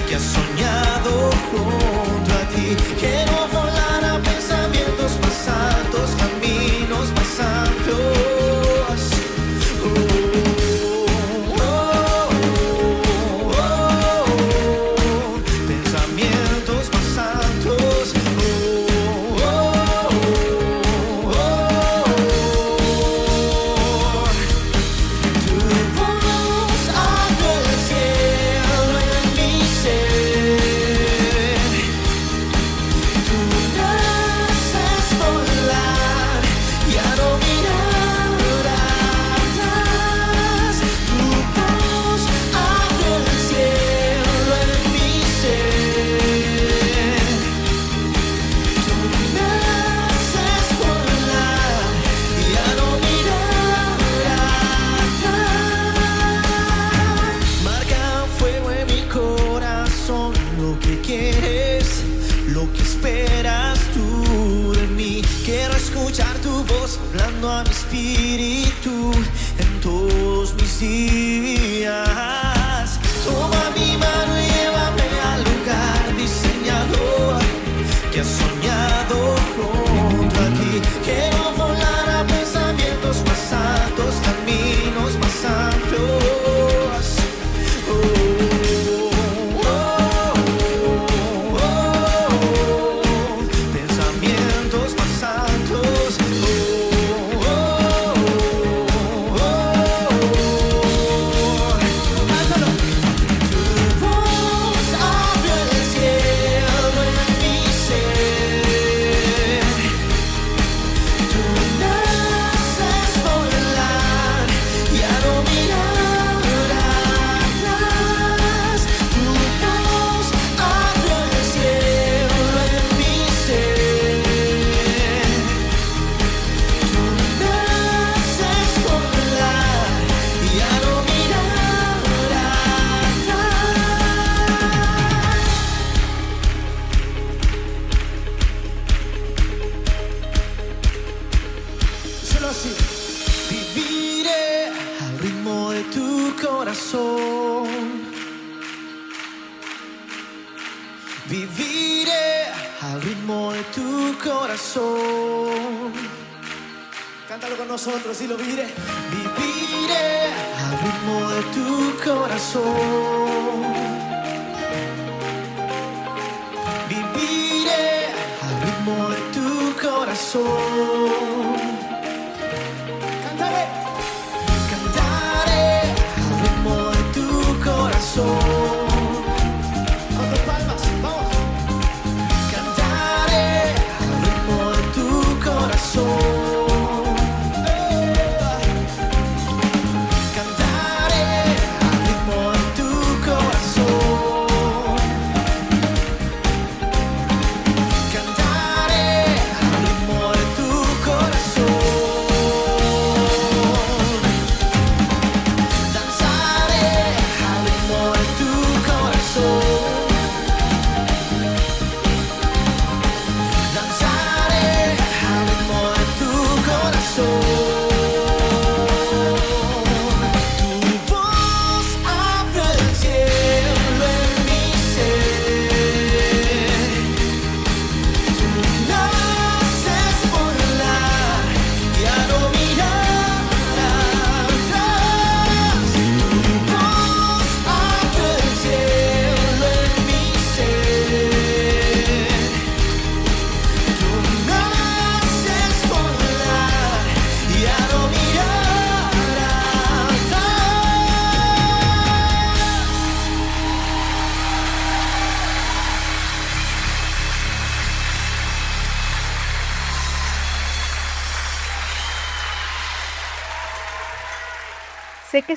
que 0.09 0.17
has 0.17 0.23
soñado 0.23 1.31
junto 1.51 2.33
a 2.33 2.43
ti. 2.55 2.77
Volar 3.01 3.50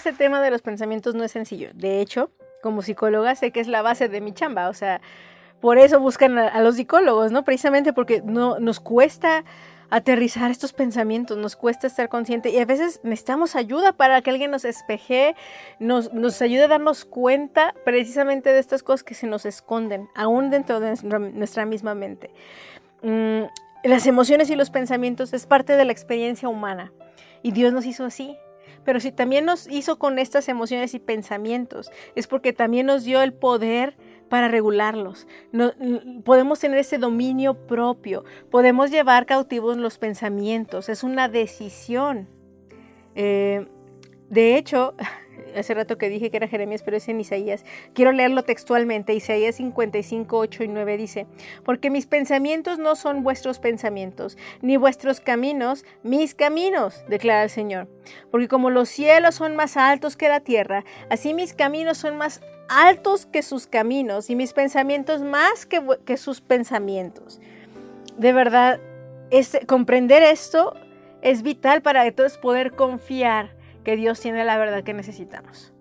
Este 0.06 0.18
tema 0.22 0.42
de 0.42 0.52
los 0.52 0.62
pensamientos 0.62 1.16
no 1.16 1.24
es 1.24 1.32
sencillo. 1.32 1.70
De 1.74 2.02
hecho, 2.02 2.30
como 2.62 2.82
psicóloga 2.82 3.36
sé 3.36 3.52
que 3.52 3.62
es 3.62 3.70
la 3.70 3.82
base 3.82 4.10
de 4.10 4.20
mi 4.20 4.34
chamba. 4.34 4.68
O 4.68 4.74
sea, 4.74 5.00
por 5.62 5.78
eso 5.78 6.02
buscan 6.02 6.38
a, 6.38 6.60
los 6.60 6.76
psicólogos, 6.76 7.32
¿no? 7.32 7.46
Precisamente 7.46 7.94
porque 7.94 8.22
no, 8.22 8.60
nos 8.60 8.82
cuesta 8.82 9.46
aterrizar 9.90 10.52
estos 10.52 10.74
pensamientos, 10.74 11.38
nos 11.38 11.56
cuesta 11.56 11.88
estar 11.88 12.10
consciente 12.10 12.50
y 12.50 12.60
a 12.60 12.66
veces 12.66 13.00
necesitamos 13.04 13.56
ayuda 13.56 13.94
para 13.94 14.22
que 14.22 14.30
alguien 14.32 14.52
nos 14.52 14.66
espeje, 14.66 15.38
nos, 15.80 16.14
nos 16.14 16.42
ayude 16.42 16.64
a 16.64 16.68
darnos 16.68 17.06
cuenta 17.06 17.74
precisamente 17.86 18.52
de 18.52 18.60
estas 18.60 18.84
cosas 18.84 19.06
que 19.06 19.14
se 19.14 19.26
nos 19.26 19.46
esconden, 19.46 20.10
aún 20.16 20.50
dentro 20.50 20.82
de 20.82 20.98
nuestra 21.02 21.66
misma 21.66 21.96
mente. 21.96 22.30
Mm, 23.04 23.44
las 23.86 24.06
emociones 24.06 24.50
y 24.50 24.58
los 24.58 24.70
pensamientos 24.70 25.32
es 25.32 25.46
parte 25.46 25.78
de 25.78 25.86
la 25.86 25.94
experiencia 25.94 26.50
humana 26.50 26.92
y 27.42 27.54
Dios 27.54 27.72
nos 27.72 27.86
hizo 27.86 28.04
así. 28.04 28.38
Pero 28.86 29.00
si 29.00 29.12
también 29.12 29.46
nos 29.46 29.70
hizo 29.70 29.98
con 29.98 30.20
estas 30.20 30.50
emociones 30.50 30.94
y 30.94 31.00
pensamientos, 31.00 31.92
es 32.16 32.28
porque 32.28 32.54
también 32.54 32.86
nos 32.86 33.04
dio 33.04 33.22
el 33.22 33.34
poder 33.34 33.96
para 34.30 34.48
regularlos. 34.48 35.28
No, 35.52 35.74
podemos 36.24 36.60
tener 36.60 36.80
ese 36.80 36.98
dominio 36.98 37.68
propio, 37.68 38.24
podemos 38.50 38.90
llevar 38.90 39.26
cautivos 39.26 39.78
los 39.78 39.98
pensamientos, 39.98 40.90
es 40.90 41.04
una 41.04 41.30
decisión. 41.30 42.28
Eh, 43.16 43.68
de 44.30 44.58
hecho, 44.58 44.96
hace 45.56 45.74
rato 45.74 45.98
que 45.98 46.10
dije 46.10 46.30
que 46.30 46.38
era 46.38 46.48
Jeremías, 46.48 46.84
pero 46.84 46.98
es 46.98 47.08
en 47.08 47.20
Isaías. 47.20 47.64
Quiero 47.94 48.12
leerlo 48.12 48.44
textualmente. 48.44 49.14
Isaías 49.14 49.56
55, 49.56 50.38
8 50.38 50.64
y 50.64 50.68
9 50.68 50.98
dice, 50.98 51.28
porque 51.64 51.90
mis 51.90 52.06
pensamientos 52.06 52.80
no 52.80 52.96
son 52.96 53.24
vuestros 53.24 53.60
pensamientos, 53.60 54.38
ni 54.62 54.78
vuestros 54.78 55.20
caminos 55.20 55.86
mis 56.04 56.36
caminos, 56.36 57.04
declara 57.08 57.44
el 57.44 57.50
Señor. 57.50 57.88
Porque 58.32 58.48
como 58.48 58.70
los 58.70 58.90
cielos 58.90 59.36
son 59.36 59.56
más 59.56 59.78
altos 59.78 60.18
que 60.18 60.30
la 60.30 60.40
tierra, 60.40 60.84
así 61.10 61.34
mis 61.34 61.54
caminos 61.54 61.98
son 61.98 62.18
más 62.18 62.42
altos 62.70 63.26
que 63.26 63.42
sus 63.42 63.68
caminos 63.68 64.30
y 64.30 64.36
mis 64.36 64.54
pensamientos 64.54 65.22
más 65.22 65.66
que, 65.66 66.18
sus 66.18 66.42
pensamientos. 66.42 67.40
De 68.18 68.34
verdad, 68.34 68.80
comprender 69.68 70.24
esto 70.24 70.74
es 71.22 71.42
vital 71.42 71.82
para 71.82 72.10
todos 72.12 72.38
poder 72.38 72.72
confiar 72.72 73.56
que 73.84 73.96
Dios 73.96 74.20
tiene 74.20 74.44
la 74.46 74.58
verdad 74.58 74.84
que 74.84 74.94
necesitamos. 74.94 75.74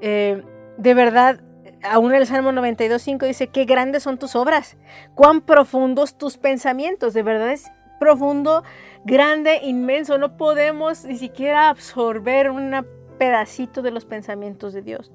Eh, 0.00 0.42
de 0.76 0.94
verdad, 0.94 1.40
aún 1.82 2.14
el 2.14 2.26
Salmo 2.26 2.52
92.5 2.52 3.26
dice, 3.26 3.48
qué 3.48 3.64
grandes 3.64 4.02
son 4.02 4.18
tus 4.18 4.36
obras, 4.36 4.76
cuán 5.14 5.40
profundos 5.40 6.16
tus 6.18 6.36
pensamientos. 6.36 7.14
De 7.14 7.22
verdad 7.22 7.50
es 7.50 7.70
profundo, 7.98 8.62
grande, 9.04 9.60
inmenso. 9.62 10.18
No 10.18 10.36
podemos 10.36 11.04
ni 11.04 11.16
siquiera 11.18 11.68
absorber 11.68 12.50
un 12.50 12.86
pedacito 13.18 13.82
de 13.82 13.90
los 13.90 14.04
pensamientos 14.04 14.72
de 14.72 14.82
Dios. 14.82 15.10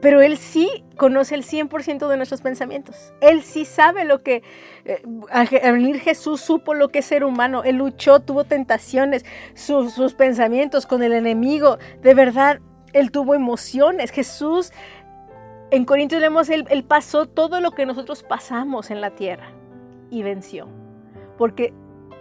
Pero 0.00 0.20
Él 0.20 0.36
sí 0.36 0.84
conoce 0.96 1.34
el 1.34 1.44
100% 1.44 2.08
de 2.08 2.16
nuestros 2.16 2.40
pensamientos. 2.40 3.12
Él 3.20 3.42
sí 3.42 3.64
sabe 3.64 4.04
lo 4.04 4.22
que, 4.22 4.42
eh, 4.84 5.02
al 5.30 5.48
venir 5.48 6.00
Jesús 6.00 6.40
supo 6.40 6.74
lo 6.74 6.88
que 6.88 6.98
es 7.00 7.04
ser 7.04 7.24
humano. 7.24 7.62
Él 7.64 7.76
luchó, 7.76 8.20
tuvo 8.20 8.44
tentaciones, 8.44 9.24
sus 9.54 10.14
pensamientos 10.14 10.86
con 10.86 11.02
el 11.02 11.12
enemigo. 11.12 11.78
De 12.02 12.14
verdad, 12.14 12.60
Él 12.92 13.10
tuvo 13.10 13.34
emociones. 13.34 14.10
Jesús, 14.10 14.72
en 15.70 15.84
Corintios 15.84 16.20
leemos, 16.20 16.48
él, 16.50 16.66
él 16.70 16.84
pasó 16.84 17.26
todo 17.26 17.60
lo 17.60 17.72
que 17.72 17.86
nosotros 17.86 18.22
pasamos 18.22 18.90
en 18.90 19.00
la 19.00 19.10
tierra 19.10 19.50
y 20.10 20.22
venció. 20.22 20.68
Porque 21.38 21.72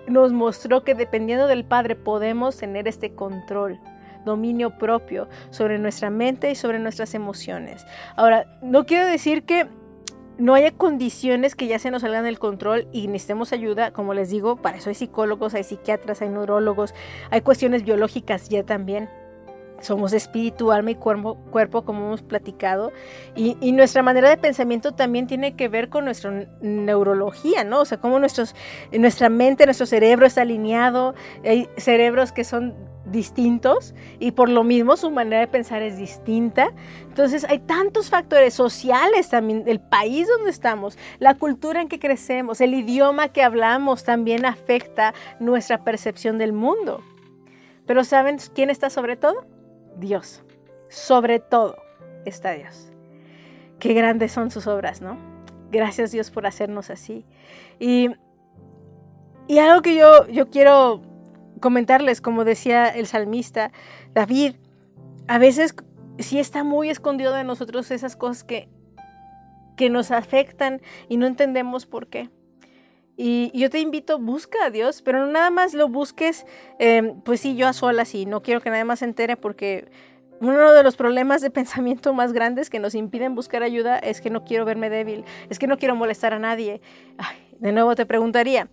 nos 0.07 0.33
mostró 0.33 0.83
que 0.83 0.95
dependiendo 0.95 1.47
del 1.47 1.65
Padre 1.65 1.95
podemos 1.95 2.57
tener 2.57 2.87
este 2.87 3.13
control 3.13 3.79
dominio 4.25 4.77
propio 4.77 5.27
sobre 5.49 5.79
nuestra 5.79 6.09
mente 6.09 6.51
y 6.51 6.55
sobre 6.55 6.79
nuestras 6.79 7.13
emociones. 7.13 7.85
Ahora, 8.15 8.57
no 8.61 8.85
quiero 8.85 9.05
decir 9.07 9.43
que 9.43 9.67
no 10.37 10.55
haya 10.55 10.71
condiciones 10.71 11.55
que 11.55 11.67
ya 11.67 11.79
se 11.79 11.91
nos 11.91 12.01
salgan 12.01 12.23
del 12.23 12.39
control 12.39 12.87
y 12.91 13.07
necesitemos 13.07 13.53
ayuda, 13.53 13.91
como 13.91 14.13
les 14.13 14.29
digo, 14.29 14.55
para 14.55 14.77
eso 14.77 14.89
hay 14.89 14.95
psicólogos, 14.95 15.53
hay 15.53 15.63
psiquiatras, 15.63 16.21
hay 16.21 16.29
neurólogos, 16.29 16.93
hay 17.29 17.41
cuestiones 17.41 17.83
biológicas 17.83 18.49
ya 18.49 18.63
también. 18.63 19.09
Somos 19.83 20.13
espíritu, 20.13 20.71
alma 20.71 20.91
y 20.91 20.95
cuerpo, 20.95 21.35
cuerpo 21.51 21.83
como 21.83 22.07
hemos 22.07 22.21
platicado. 22.21 22.91
Y, 23.35 23.57
y, 23.61 23.71
nuestra 23.73 24.01
manera 24.01 24.29
de 24.29 24.37
pensamiento 24.37 24.93
también 24.93 25.27
tiene 25.27 25.55
que 25.55 25.67
ver 25.67 25.89
con 25.89 26.05
nuestra 26.05 26.47
neurología, 26.61 27.63
¿no? 27.63 27.81
O 27.81 27.85
sea, 27.85 27.99
cómo 27.99 28.17
nuestros, 28.19 28.55
nuestra 28.91 29.29
mente, 29.29 29.65
nuestro 29.65 29.85
cerebro 29.85 30.25
está 30.25 30.41
alineado. 30.41 31.15
Hay 31.43 31.67
cerebros 31.77 32.31
que 32.31 32.43
son 32.43 32.73
distintos 33.05 33.93
y 34.19 34.31
por 34.31 34.49
lo 34.49 34.63
mismo 34.63 34.95
su 34.97 35.11
manera 35.11 35.39
de 35.39 35.47
pensar 35.47 35.81
es 35.81 35.97
distinta. 35.97 36.71
Entonces 37.07 37.45
hay 37.47 37.59
tantos 37.59 38.09
factores 38.09 38.53
sociales 38.53 39.29
también, 39.29 39.63
el 39.67 39.79
país 39.79 40.27
donde 40.27 40.51
estamos, 40.51 40.97
la 41.19 41.35
cultura 41.35 41.81
en 41.81 41.87
que 41.87 41.99
crecemos, 41.99 42.61
el 42.61 42.73
idioma 42.73 43.29
que 43.29 43.43
hablamos 43.43 44.03
también 44.03 44.45
afecta 44.45 45.13
nuestra 45.39 45.83
percepción 45.83 46.37
del 46.37 46.53
mundo. 46.53 47.01
Pero 47.85 48.03
¿saben 48.03 48.37
quién 48.53 48.69
está 48.69 48.89
sobre 48.89 49.17
todo? 49.17 49.45
Dios. 49.97 50.43
Sobre 50.89 51.39
todo 51.39 51.75
está 52.25 52.51
Dios. 52.51 52.91
Qué 53.79 53.93
grandes 53.93 54.31
son 54.31 54.51
sus 54.51 54.67
obras, 54.67 55.01
¿no? 55.01 55.17
Gracias 55.71 56.11
Dios 56.11 56.31
por 56.31 56.45
hacernos 56.45 56.89
así. 56.89 57.25
Y, 57.79 58.09
y 59.47 59.57
algo 59.59 59.81
que 59.81 59.95
yo, 59.95 60.27
yo 60.27 60.49
quiero 60.49 61.01
comentarles, 61.59 62.21
como 62.21 62.45
decía 62.45 62.87
el 62.87 63.07
salmista 63.07 63.71
David, 64.13 64.55
a 65.27 65.37
veces 65.37 65.75
sí 66.19 66.39
está 66.39 66.63
muy 66.63 66.89
escondido 66.89 67.33
de 67.33 67.43
nosotros 67.43 67.89
esas 67.91 68.15
cosas 68.15 68.43
que, 68.43 68.69
que 69.75 69.89
nos 69.89 70.11
afectan 70.11 70.81
y 71.09 71.17
no 71.17 71.25
entendemos 71.25 71.85
por 71.85 72.07
qué. 72.07 72.29
Y 73.15 73.51
yo 73.57 73.69
te 73.69 73.79
invito, 73.79 74.17
busca 74.17 74.65
a 74.65 74.69
Dios, 74.71 75.01
pero 75.03 75.19
no 75.19 75.31
nada 75.31 75.51
más 75.51 75.73
lo 75.73 75.87
busques, 75.87 76.45
eh, 76.79 77.13
pues 77.23 77.41
sí, 77.41 77.55
yo 77.55 77.67
a 77.67 77.73
solas 77.73 78.15
y 78.15 78.25
no 78.25 78.41
quiero 78.41 78.59
que 78.59 78.71
nadie 78.71 78.85
más 78.85 78.99
se 78.99 79.05
entere 79.05 79.37
porque 79.37 79.87
uno 80.39 80.73
de 80.73 80.83
los 80.83 80.95
problemas 80.95 81.41
de 81.41 81.51
pensamiento 81.51 82.13
más 82.13 82.33
grandes 82.33 82.69
que 82.69 82.79
nos 82.79 82.95
impiden 82.95 83.35
buscar 83.35 83.63
ayuda 83.63 83.99
es 83.99 84.19
que 84.19 84.29
no 84.29 84.43
quiero 84.43 84.65
verme 84.65 84.89
débil, 84.89 85.25
es 85.49 85.59
que 85.59 85.67
no 85.67 85.77
quiero 85.77 85.95
molestar 85.95 86.33
a 86.33 86.39
nadie. 86.39 86.81
de 87.59 87.71
nuevo 87.71 87.95
te 87.95 88.05
preguntaría, 88.05 88.67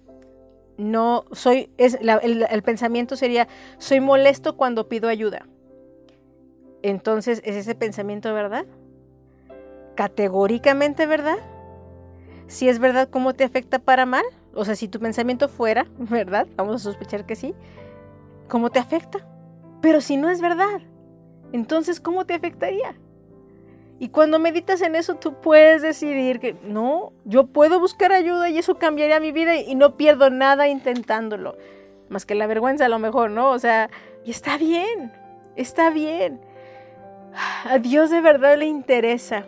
no 0.78 1.26
soy, 1.32 1.70
es, 1.76 1.98
el, 2.00 2.62
pensamiento 2.62 3.16
sería, 3.16 3.46
soy 3.78 4.00
molesto 4.00 4.56
cuando 4.56 4.88
pido 4.88 5.08
ayuda. 5.08 5.46
Entonces, 6.82 7.42
¿es 7.44 7.56
ese 7.56 7.74
pensamiento 7.74 8.32
verdad? 8.32 8.64
¿Categóricamente 9.94 11.04
verdad? 11.04 11.36
Si 12.50 12.68
es 12.68 12.80
verdad, 12.80 13.08
¿cómo 13.08 13.32
te 13.32 13.44
afecta 13.44 13.78
para 13.78 14.06
mal? 14.06 14.24
O 14.54 14.64
sea, 14.64 14.74
si 14.74 14.88
tu 14.88 14.98
pensamiento 14.98 15.48
fuera, 15.48 15.86
¿verdad? 15.98 16.48
Vamos 16.56 16.74
a 16.74 16.78
sospechar 16.80 17.24
que 17.24 17.36
sí. 17.36 17.54
¿Cómo 18.48 18.70
te 18.70 18.80
afecta? 18.80 19.24
Pero 19.80 20.00
si 20.00 20.16
no 20.16 20.28
es 20.28 20.40
verdad, 20.40 20.80
entonces, 21.52 22.00
¿cómo 22.00 22.26
te 22.26 22.34
afectaría? 22.34 22.96
Y 24.00 24.08
cuando 24.08 24.40
meditas 24.40 24.82
en 24.82 24.96
eso, 24.96 25.14
tú 25.14 25.34
puedes 25.40 25.80
decidir 25.80 26.40
que 26.40 26.56
no, 26.64 27.12
yo 27.24 27.46
puedo 27.46 27.78
buscar 27.78 28.10
ayuda 28.10 28.50
y 28.50 28.58
eso 28.58 28.78
cambiaría 28.78 29.20
mi 29.20 29.30
vida 29.30 29.54
y 29.54 29.76
no 29.76 29.96
pierdo 29.96 30.28
nada 30.28 30.66
intentándolo. 30.66 31.56
Más 32.08 32.26
que 32.26 32.34
la 32.34 32.48
vergüenza 32.48 32.86
a 32.86 32.88
lo 32.88 32.98
mejor, 32.98 33.30
¿no? 33.30 33.50
O 33.50 33.60
sea, 33.60 33.90
y 34.24 34.32
está 34.32 34.58
bien, 34.58 35.12
está 35.54 35.90
bien. 35.90 36.40
A 37.64 37.78
Dios 37.78 38.10
de 38.10 38.20
verdad 38.20 38.58
le 38.58 38.66
interesa 38.66 39.46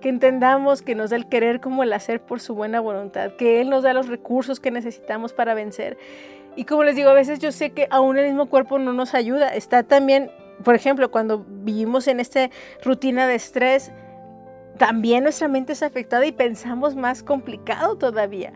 que 0.00 0.08
entendamos 0.08 0.82
que 0.82 0.94
nos 0.94 1.10
da 1.10 1.16
el 1.16 1.28
querer 1.28 1.60
como 1.60 1.82
el 1.82 1.92
hacer 1.92 2.20
por 2.20 2.40
su 2.40 2.54
buena 2.54 2.80
voluntad, 2.80 3.32
que 3.36 3.60
Él 3.60 3.70
nos 3.70 3.82
da 3.82 3.92
los 3.92 4.08
recursos 4.08 4.60
que 4.60 4.70
necesitamos 4.70 5.32
para 5.32 5.54
vencer. 5.54 5.98
Y 6.56 6.64
como 6.64 6.84
les 6.84 6.96
digo, 6.96 7.10
a 7.10 7.14
veces 7.14 7.38
yo 7.38 7.52
sé 7.52 7.70
que 7.70 7.86
aún 7.90 8.18
el 8.18 8.26
mismo 8.26 8.46
cuerpo 8.46 8.78
no 8.78 8.92
nos 8.92 9.14
ayuda. 9.14 9.54
Está 9.54 9.84
también 9.84 10.30
por 10.62 10.74
ejemplo, 10.74 11.10
cuando 11.10 11.44
vivimos 11.46 12.06
en 12.06 12.20
esta 12.20 12.50
rutina 12.84 13.26
de 13.26 13.34
estrés, 13.34 13.92
también 14.76 15.22
nuestra 15.24 15.48
mente 15.48 15.72
es 15.72 15.82
afectada 15.82 16.26
y 16.26 16.32
pensamos 16.32 16.96
más 16.96 17.22
complicado 17.22 17.96
todavía. 17.96 18.52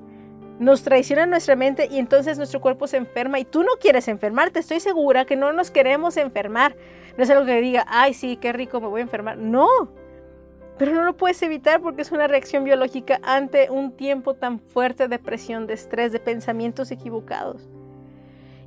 Nos 0.59 0.83
traiciona 0.83 1.27
nuestra 1.27 1.57
mente 1.57 1.89
y 1.91 1.99
entonces 1.99 2.39
nuestro 2.39 2.61
cuerpo 2.61 2.87
se 2.87 2.99
enferma 2.99 3.39
y 3.41 3.45
tú 3.45 3.63
no 3.63 3.73
quieres 3.81 4.07
enfermarte. 4.09 4.61
Estoy 4.61 4.81
segura 4.81 5.25
que 5.25 5.37
no 5.37 5.53
nos 5.53 5.71
queremos 5.71 6.17
enfermar. 6.17 6.77
No 7.17 7.25
es 7.25 7.31
algo 7.31 7.47
que 7.47 7.61
diga, 7.61 7.85
ay, 7.89 8.15
sí, 8.15 8.37
qué 8.37 8.53
rico, 8.53 8.81
me 8.81 8.89
voy 8.89 9.01
a 9.01 9.05
enfermar. 9.05 9.39
No, 9.39 9.69
pero 10.79 10.93
no 10.93 11.05
lo 11.05 11.17
puedes 11.17 11.43
evitar 11.43 11.81
porque 11.81 12.03
es 12.03 12.13
una 12.13 12.27
reacción 12.27 12.65
biológica 12.65 13.21
ante 13.23 13.71
un 13.71 13.93
tiempo 13.93 14.35
tan 14.35 14.59
fuerte 14.59 15.09
de 15.09 15.19
presión, 15.19 15.67
de 15.67 15.75
estrés, 15.75 16.13
de 16.13 16.21
pensamientos 16.21 16.91
equivocados. 16.91 17.69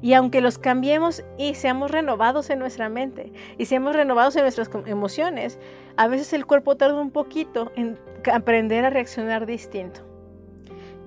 Y 0.01 0.13
aunque 0.13 0.41
los 0.41 0.57
cambiemos 0.59 1.23
y 1.37 1.55
seamos 1.55 1.89
renovados 1.89 2.49
en 2.49 2.59
nuestra 2.59 2.87
mente 2.87 3.33
y 3.57 3.65
seamos 3.65 3.95
renovados 3.95 4.35
en 4.35 4.43
nuestras 4.43 4.69
emociones, 4.85 5.57
a 5.95 6.07
veces 6.07 6.33
el 6.33 6.45
cuerpo 6.45 6.77
tarda 6.77 7.01
un 7.01 7.11
poquito 7.11 7.71
en 7.75 7.97
aprender 8.31 8.85
a 8.85 8.89
reaccionar 8.89 9.45
distinto. 9.45 10.01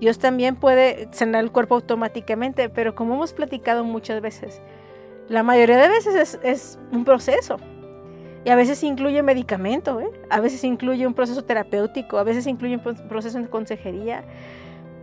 Dios 0.01 0.17
también 0.17 0.55
puede 0.55 1.07
sanar 1.11 1.43
el 1.43 1.51
cuerpo 1.51 1.75
automáticamente, 1.75 2.69
pero 2.69 2.95
como 2.95 3.13
hemos 3.13 3.33
platicado 3.33 3.83
muchas 3.83 4.19
veces, 4.19 4.61
la 5.29 5.43
mayoría 5.43 5.77
de 5.77 5.87
veces 5.87 6.39
es, 6.43 6.79
un 6.91 7.05
proceso. 7.05 7.57
Y 8.43 8.49
a 8.49 8.55
veces 8.55 8.83
incluye 8.83 9.21
medicamento, 9.21 10.01
¿eh? 10.01 10.09
a 10.29 10.39
veces 10.39 10.63
incluye 10.63 11.05
un 11.05 11.13
proceso 11.13 11.43
terapéutico, 11.43 12.17
a 12.17 12.23
veces 12.23 12.47
incluye 12.47 12.75
un 12.75 13.07
proceso 13.07 13.39
de 13.39 13.47
consejería, 13.47 14.23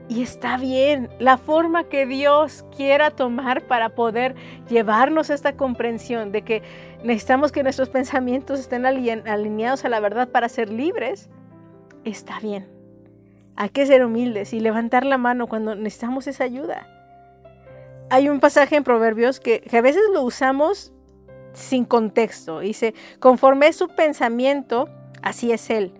y 0.08 0.22
está 0.22 0.56
bien, 0.56 1.10
la 1.18 1.36
forma 1.36 1.84
que 1.84 2.06
Dios 2.06 2.64
quiera 2.74 3.10
tomar 3.10 3.66
para 3.66 3.90
poder 3.90 4.34
llevarnos 4.68 5.28
a 5.28 5.34
esta 5.34 5.52
comprensión 5.52 6.32
de 6.32 6.42
que 6.42 6.62
necesitamos 7.04 7.52
que 7.52 7.62
nuestros 7.62 7.90
pensamientos 7.90 8.58
estén 8.58 8.86
alineados 8.86 9.84
a 9.84 9.90
la 9.90 10.00
verdad 10.00 10.28
para 10.30 10.48
ser 10.48 10.72
libres, 10.72 11.28
está 12.04 12.40
bien. 12.40 12.66
Hay 13.54 13.68
que 13.68 13.84
ser 13.84 14.02
humildes 14.02 14.54
y 14.54 14.60
levantar 14.60 15.04
la 15.04 15.18
mano 15.18 15.46
cuando 15.46 15.74
necesitamos 15.74 16.26
esa 16.26 16.44
ayuda. 16.44 16.86
Hay 18.08 18.30
un 18.30 18.40
pasaje 18.40 18.76
en 18.76 18.84
Proverbios 18.84 19.40
que, 19.40 19.60
que 19.60 19.76
a 19.76 19.82
veces 19.82 20.02
lo 20.14 20.22
usamos 20.22 20.94
sin 21.52 21.84
contexto. 21.84 22.60
Dice, 22.60 22.94
conforme 23.20 23.68
es 23.68 23.76
su 23.76 23.88
pensamiento, 23.88 24.88
así 25.22 25.52
es 25.52 25.70
él. 25.70 25.92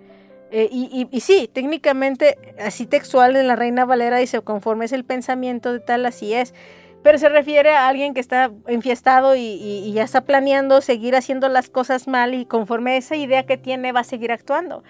Eh, 0.51 0.69
y, 0.71 1.21
sí, 1.21 1.51
técnicamente, 1.53 2.55
así 2.65 2.87
textual 2.87 3.37
en 3.37 3.47
la 3.49 3.57
Reina 3.57 3.85
Valera 3.85 4.17
dice, 4.17 4.41
conforme 4.41 4.87
es 4.87 4.93
el 4.93 5.05
pensamiento 5.05 5.73
de 5.73 5.81
tal, 5.81 6.07
así 6.07 6.33
es. 6.33 6.55
Pero 7.03 7.19
se 7.19 7.29
refiere 7.29 7.71
a 7.71 7.87
alguien 7.87 8.15
que 8.15 8.21
está 8.21 8.51
enfiestado 8.67 9.37
y, 9.37 9.41
y, 9.41 9.93
ya 9.93 10.03
está 10.03 10.23
planeando 10.23 10.81
seguir 10.81 11.15
haciendo 11.15 11.49
las 11.49 11.71
cosas 11.71 12.09
mal 12.09 12.35
y 12.35 12.45
conforme 12.45 12.97
esa 12.97 13.15
idea 13.15 13.47
que 13.47 13.57
tiene 13.57 13.93
va 13.93 14.01
a 14.01 14.05
seguir 14.05 14.33
actuando. 14.33 14.83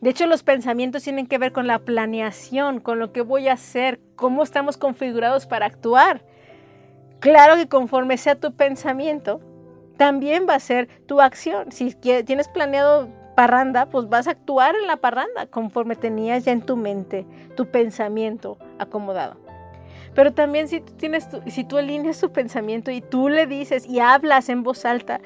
De 0.00 0.10
hecho, 0.10 0.26
los 0.26 0.42
pensamientos 0.42 1.02
tienen 1.02 1.26
que 1.26 1.38
ver 1.38 1.52
con 1.52 1.66
la 1.66 1.78
planeación, 1.80 2.80
con 2.80 2.98
lo 2.98 3.12
que 3.12 3.22
voy 3.22 3.48
a 3.48 3.54
hacer, 3.54 3.98
cómo 4.14 4.42
estamos 4.42 4.76
configurados 4.76 5.46
para 5.46 5.66
actuar. 5.66 6.22
Claro 7.20 7.56
que 7.56 7.66
conforme 7.66 8.18
sea 8.18 8.38
tu 8.38 8.54
pensamiento, 8.54 9.40
también 9.96 10.46
va 10.48 10.54
a 10.54 10.60
ser 10.60 10.88
tu 11.06 11.20
acción. 11.20 11.72
Si 11.72 11.94
tienes 11.94 12.48
planeado 12.48 13.08
parranda, 13.34 13.86
pues 13.86 14.08
vas 14.08 14.26
a 14.26 14.32
actuar 14.32 14.74
en 14.74 14.86
la 14.86 14.96
parranda 14.96 15.46
conforme 15.46 15.96
tenías 15.96 16.44
ya 16.44 16.52
en 16.52 16.62
tu 16.62 16.76
mente 16.76 17.26
tu 17.54 17.66
pensamiento 17.66 18.58
acomodado. 18.78 19.36
Pero 20.14 20.32
también 20.32 20.68
si 20.68 20.80
tú 20.80 20.94
tienes 20.94 21.28
si 21.46 21.64
tú 21.64 21.76
alineas 21.76 22.18
tu 22.18 22.32
pensamiento 22.32 22.90
y 22.90 23.02
tú 23.02 23.28
le 23.28 23.46
dices 23.46 23.86
y 23.86 24.00
hablas 24.00 24.48
en 24.48 24.62
voz 24.62 24.84
alta, 24.86 25.20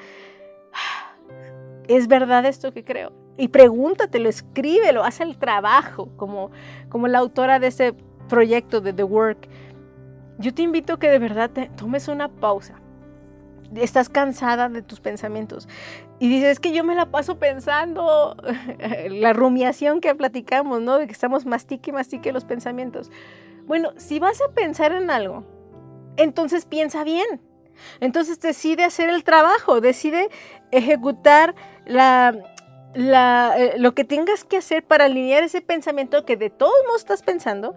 ¿es 1.87 2.07
verdad 2.07 2.45
esto 2.45 2.73
que 2.73 2.83
creo? 2.83 3.13
Y 3.37 3.47
pregúntatelo, 3.47 4.27
escríbelo, 4.27 5.03
haz 5.03 5.21
el 5.21 5.37
trabajo 5.37 6.09
como, 6.17 6.51
como 6.89 7.07
la 7.07 7.19
autora 7.19 7.59
de 7.59 7.67
ese 7.67 7.95
proyecto 8.27 8.81
de 8.81 8.91
The 8.91 9.03
Work. 9.03 9.47
Yo 10.37 10.53
te 10.53 10.63
invito 10.63 10.93
a 10.93 10.99
que 10.99 11.09
de 11.09 11.19
verdad 11.19 11.49
te 11.49 11.69
tomes 11.77 12.09
una 12.09 12.27
pausa 12.27 12.80
estás 13.75 14.09
cansada 14.09 14.69
de 14.69 14.81
tus 14.81 14.99
pensamientos 14.99 15.67
y 16.19 16.29
dices, 16.29 16.51
es 16.51 16.59
que 16.59 16.71
yo 16.71 16.83
me 16.83 16.95
la 16.95 17.07
paso 17.07 17.39
pensando, 17.39 18.35
la 19.09 19.33
rumiación 19.33 20.01
que 20.01 20.13
platicamos, 20.13 20.81
¿no? 20.81 20.97
De 20.97 21.07
que 21.07 21.13
estamos 21.13 21.45
mastique 21.45 21.91
mastique 21.91 22.31
los 22.31 22.45
pensamientos. 22.45 23.11
Bueno, 23.65 23.91
si 23.97 24.19
vas 24.19 24.41
a 24.41 24.53
pensar 24.53 24.91
en 24.91 25.09
algo, 25.09 25.45
entonces 26.17 26.65
piensa 26.65 27.03
bien. 27.03 27.41
Entonces 27.99 28.39
decide 28.39 28.83
hacer 28.83 29.09
el 29.09 29.23
trabajo, 29.23 29.81
decide 29.81 30.29
ejecutar 30.71 31.55
la, 31.85 32.35
la, 32.93 33.55
eh, 33.57 33.73
lo 33.77 33.95
que 33.95 34.03
tengas 34.03 34.43
que 34.43 34.57
hacer 34.57 34.83
para 34.83 35.05
alinear 35.05 35.43
ese 35.43 35.61
pensamiento 35.61 36.25
que 36.25 36.37
de 36.37 36.49
todos 36.49 36.75
modos 36.85 37.01
estás 37.01 37.23
pensando 37.23 37.75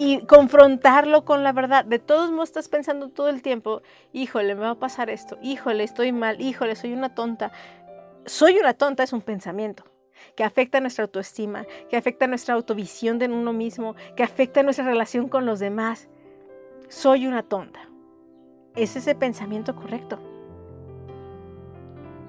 y 0.00 0.24
confrontarlo 0.24 1.26
con 1.26 1.44
la 1.44 1.52
verdad. 1.52 1.84
De 1.84 1.98
todos 1.98 2.30
modos 2.30 2.48
estás 2.48 2.68
pensando 2.70 3.10
todo 3.10 3.28
el 3.28 3.42
tiempo, 3.42 3.82
híjole, 4.14 4.54
me 4.54 4.62
va 4.62 4.70
a 4.70 4.78
pasar 4.78 5.10
esto, 5.10 5.38
híjole, 5.42 5.84
estoy 5.84 6.10
mal, 6.10 6.40
híjole, 6.40 6.74
soy 6.74 6.94
una 6.94 7.14
tonta. 7.14 7.52
Soy 8.24 8.56
una 8.56 8.72
tonta 8.72 9.02
es 9.02 9.12
un 9.12 9.20
pensamiento 9.20 9.84
que 10.34 10.42
afecta 10.42 10.80
nuestra 10.80 11.04
autoestima, 11.04 11.66
que 11.90 11.98
afecta 11.98 12.26
nuestra 12.26 12.54
autovisión 12.54 13.18
de 13.18 13.26
uno 13.26 13.52
mismo, 13.52 13.94
que 14.16 14.22
afecta 14.22 14.62
nuestra 14.62 14.86
relación 14.86 15.28
con 15.28 15.44
los 15.44 15.60
demás. 15.60 16.08
Soy 16.88 17.26
una 17.26 17.42
tonta. 17.42 17.80
¿Es 18.76 18.96
ese 18.96 19.14
pensamiento 19.14 19.76
correcto? 19.76 20.18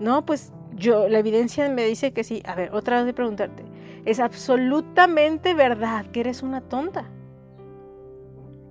No, 0.01 0.25
pues 0.25 0.51
yo, 0.75 1.07
la 1.07 1.19
evidencia 1.19 1.69
me 1.69 1.85
dice 1.85 2.11
que 2.11 2.25
sí. 2.25 2.43
A 2.45 2.53
ver, 2.53 2.73
otra 2.73 2.97
vez 2.97 3.05
de 3.05 3.13
preguntarte. 3.13 3.63
Es 4.03 4.19
absolutamente 4.19 5.53
verdad 5.53 6.05
que 6.07 6.19
eres 6.19 6.43
una 6.43 6.59
tonta. 6.59 7.09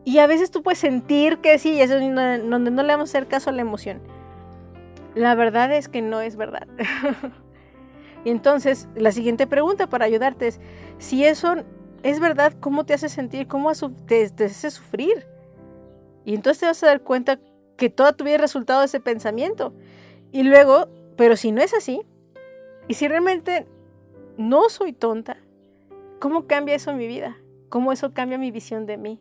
Y 0.05 0.19
a 0.19 0.27
veces 0.27 0.51
tú 0.51 0.63
puedes 0.63 0.79
sentir 0.79 1.39
que 1.39 1.59
sí, 1.59 1.75
y 1.75 1.83
eso 1.83 1.97
es 1.97 2.15
donde 2.51 2.71
no 2.71 2.83
le 2.83 2.93
vamos 2.93 3.11
a 3.11 3.13
hacer 3.13 3.29
caso 3.29 3.51
a 3.51 3.53
la 3.53 3.63
emoción. 3.63 4.01
La 5.15 5.35
verdad 5.35 5.73
es 5.73 5.89
que 5.89 6.03
no 6.03 6.21
es 6.21 6.37
verdad. 6.37 6.67
y 8.25 8.31
entonces, 8.31 8.89
la 8.95 9.13
siguiente 9.13 9.47
pregunta 9.47 9.89
para 9.89 10.07
ayudarte 10.07 10.49
es, 10.49 10.61
si 10.99 11.25
eso 11.25 11.57
es 12.03 12.21
verdad, 12.21 12.55
¿cómo 12.61 12.85
te 12.85 12.95
hace 12.95 13.09
sentir? 13.09 13.47
¿Cómo 13.47 13.71
te, 14.07 14.29
te 14.31 14.45
hace 14.45 14.71
sufrir? 14.71 15.27
Y 16.25 16.35
entonces 16.35 16.61
te 16.61 16.67
vas 16.67 16.83
a 16.83 16.87
dar 16.87 17.03
cuenta 17.03 17.39
que 17.77 17.91
toda 17.91 18.13
tu 18.13 18.25
vida 18.25 18.37
es 18.37 18.41
resultado 18.41 18.81
de 18.81 18.87
ese 18.87 19.01
pensamiento. 19.01 19.75
Y 20.33 20.45
luego, 20.45 20.89
pero 21.17 21.37
si 21.37 21.53
no 21.53 21.61
es 21.61 21.75
así, 21.75 22.03
y 22.89 22.95
si 22.95 23.09
realmente 23.09 23.67
no 24.37 24.69
soy 24.69 24.93
tonta, 24.93 25.37
¿cómo 26.19 26.47
cambia 26.47 26.75
eso 26.75 26.91
en 26.91 26.99
mi 26.99 27.07
vida? 27.07 27.37
¿Cómo 27.69 27.93
eso 27.93 28.13
cambia 28.13 28.39
mi 28.39 28.51
visión 28.51 28.87
de 28.87 28.97
mí? 28.97 29.21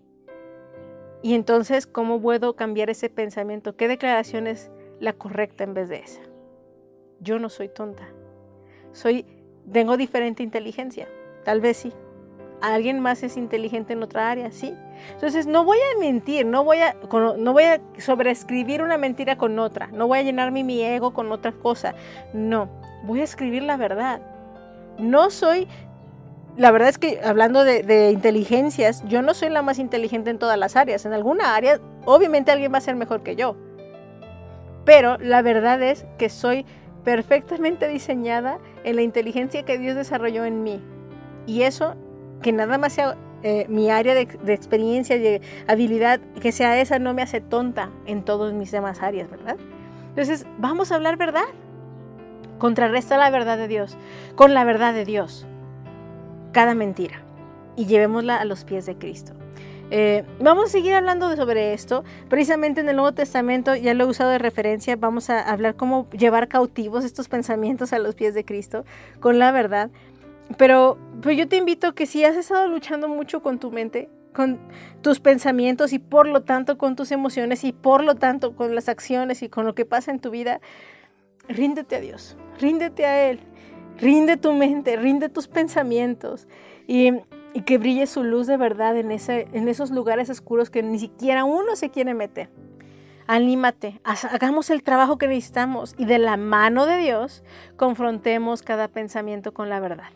Y 1.22 1.34
entonces, 1.34 1.86
¿cómo 1.86 2.22
puedo 2.22 2.55
cambiar 2.55 2.89
ese 2.89 3.09
pensamiento? 3.09 3.76
¿Qué 3.76 3.88
declaración 3.88 4.47
es 4.47 4.72
la 4.99 5.13
correcta 5.13 5.63
en 5.63 5.74
vez 5.74 5.89
de 5.89 5.97
esa? 5.97 6.22
Yo 7.20 7.39
no 7.39 7.49
soy 7.49 7.67
tonta. 7.67 8.07
Soy, 8.93 9.26
tengo 9.72 9.97
diferente 9.97 10.43
inteligencia. 10.43 11.09
Tal 11.43 11.59
vez 11.59 11.78
sí. 11.78 11.93
Alguien 12.61 12.99
más 12.99 13.24
es 13.24 13.38
inteligente 13.38 13.93
en 13.93 14.03
otra 14.03 14.32
área, 14.32 14.51
sí. 14.51 14.74
Entonces, 15.13 15.47
no 15.47 15.63
voy 15.63 15.78
a 15.78 15.99
mentir, 15.99 16.45
no 16.45 16.63
voy 16.63 16.80
a, 16.80 16.95
no 17.38 17.53
voy 17.53 17.63
a 17.63 17.82
sobreescribir 17.97 18.82
una 18.82 18.97
mentira 18.97 19.38
con 19.38 19.59
otra. 19.59 19.88
No 19.88 20.07
voy 20.07 20.20
a 20.20 20.24
llenarme 20.24 20.63
mi 20.63 20.82
ego 20.82 21.13
con 21.13 21.32
otra 21.32 21.51
cosa. 21.51 21.95
No, 22.34 22.70
voy 23.03 23.22
a 23.22 23.24
escribir 23.24 23.63
la 23.63 23.78
verdad. 23.78 24.22
No 24.97 25.30
soy 25.30 25.67
la 26.60 26.72
verdad 26.72 26.89
es 26.89 26.97
que 26.97 27.22
hablando 27.24 27.64
de, 27.64 28.12
inteligencias, 28.12 29.01
yo 29.07 29.22
no 29.22 29.34
soy 29.34 29.47
la 29.47 29.62
más 29.62 29.80
inteligente 29.80 30.30
en 30.30 30.38
todas 30.38 30.60
las 30.60 30.76
áreas. 30.76 31.05
En 31.05 31.14
alguna 31.14 31.55
área, 31.55 31.80
obviamente 32.03 32.51
alguien 32.51 32.74
va 32.74 32.80
a 32.80 32.82
ser 32.82 32.97
mejor 32.97 33.24
que 33.24 33.38
yo. 33.38 33.55
Pero 34.84 35.18
la 35.20 35.41
verdad 35.41 35.82
es 35.82 36.05
que 36.18 36.28
soy 36.28 36.66
perfectamente 37.05 37.88
diseñada 37.88 38.60
en 38.84 38.97
la 38.97 39.03
inteligencia 39.03 39.64
que 39.64 39.78
Dios 39.78 39.95
desarrolló 39.95 40.43
en 40.43 40.62
mí. 40.62 40.82
Y 41.47 41.62
eso, 41.62 41.95
que 42.41 42.51
nada 42.51 42.78
más 42.78 42.91
sea 42.91 43.16
eh, 43.41 43.66
mi 43.70 43.89
área 43.89 44.14
de, 44.14 44.26
de 44.26 44.53
experiencia 44.53 45.16
y 45.16 45.41
habilidad, 45.66 46.20
que 46.41 46.51
sea 46.51 46.78
esa, 46.82 46.99
no 46.99 47.14
me 47.14 47.22
hace 47.22 47.39
tonta 47.39 47.89
en 48.05 48.22
todas 48.26 48.51
mis 48.51 48.70
demás 48.70 49.01
áreas, 49.01 49.32
¿verdad? 49.32 49.55
Entonces, 50.10 50.45
vamos 50.57 50.91
a 50.91 50.95
hablar 50.95 51.16
verdad. 51.16 51.47
Contrarresta 52.57 53.18
la 53.18 53.30
verdad 53.30 53.57
de 53.57 53.70
Dios 53.70 53.97
con 54.36 54.53
la 54.53 54.66
verdad 54.66 54.93
de 54.93 55.05
Dios 55.05 55.47
cada 56.51 56.75
mentira 56.75 57.21
y 57.75 57.85
llevémosla 57.85 58.37
a 58.37 58.45
los 58.45 58.63
pies 58.63 58.85
de 58.85 58.97
Cristo. 58.97 59.33
Eh, 59.91 60.23
vamos 60.39 60.65
a 60.65 60.67
seguir 60.69 60.93
hablando 60.93 61.35
sobre 61.35 61.73
esto. 61.73 62.03
Precisamente 62.29 62.81
en 62.81 62.89
el 62.89 62.95
Nuevo 62.95 63.13
Testamento, 63.13 63.75
ya 63.75 63.93
lo 63.93 64.03
he 64.03 64.07
usado 64.07 64.29
de 64.29 64.37
referencia, 64.37 64.95
vamos 64.95 65.29
a 65.29 65.41
hablar 65.41 65.75
cómo 65.75 66.07
llevar 66.11 66.47
cautivos 66.47 67.05
estos 67.05 67.27
pensamientos 67.27 67.93
a 67.93 67.99
los 67.99 68.15
pies 68.15 68.33
de 68.33 68.45
Cristo 68.45 68.85
con 69.19 69.39
la 69.39 69.51
verdad. 69.51 69.89
Pero 70.57 70.97
pues 71.21 71.37
yo 71.37 71.47
te 71.47 71.57
invito 71.57 71.93
que 71.93 72.05
si 72.05 72.23
has 72.23 72.35
estado 72.35 72.67
luchando 72.67 73.07
mucho 73.07 73.41
con 73.41 73.59
tu 73.59 73.71
mente, 73.71 74.09
con 74.33 74.59
tus 75.01 75.19
pensamientos 75.19 75.93
y 75.93 75.99
por 75.99 76.27
lo 76.27 76.41
tanto 76.43 76.77
con 76.77 76.95
tus 76.95 77.11
emociones 77.11 77.63
y 77.63 77.71
por 77.71 78.03
lo 78.03 78.15
tanto 78.15 78.55
con 78.55 78.75
las 78.75 78.89
acciones 78.89 79.41
y 79.41 79.49
con 79.49 79.65
lo 79.65 79.75
que 79.75 79.85
pasa 79.85 80.11
en 80.11 80.19
tu 80.19 80.29
vida, 80.29 80.61
ríndete 81.47 81.95
a 81.95 81.99
Dios, 81.99 82.37
ríndete 82.59 83.05
a 83.05 83.29
Él. 83.29 83.39
Rinde 84.01 84.37
tu 84.37 84.53
mente, 84.53 84.95
rinde 84.95 85.29
tus 85.29 85.47
pensamientos 85.47 86.47
y, 86.87 87.11
que 87.65 87.77
brille 87.77 88.07
su 88.07 88.23
luz 88.23 88.47
de 88.47 88.57
verdad 88.57 88.95
en, 88.97 89.11
esos 89.11 89.91
lugares 89.91 90.29
oscuros 90.29 90.69
que 90.69 90.83
ni 90.83 90.99
siquiera 90.99 91.43
uno 91.43 91.75
se 91.75 91.89
quiere 91.89 92.13
meter. 92.13 92.49
Anímate, 93.27 93.99
hagamos 94.03 94.69
el 94.69 94.81
trabajo 94.81 95.17
que 95.17 95.27
necesitamos 95.27 95.93
y 95.97 96.05
de 96.05 96.17
la 96.17 96.37
mano 96.37 96.85
de 96.85 96.97
Dios 96.97 97.43
confrontemos 97.75 98.61
cada 98.61 98.87
pensamiento 98.87 99.53
con 99.53 99.69
la 99.69 99.79
verdad. 99.79 100.09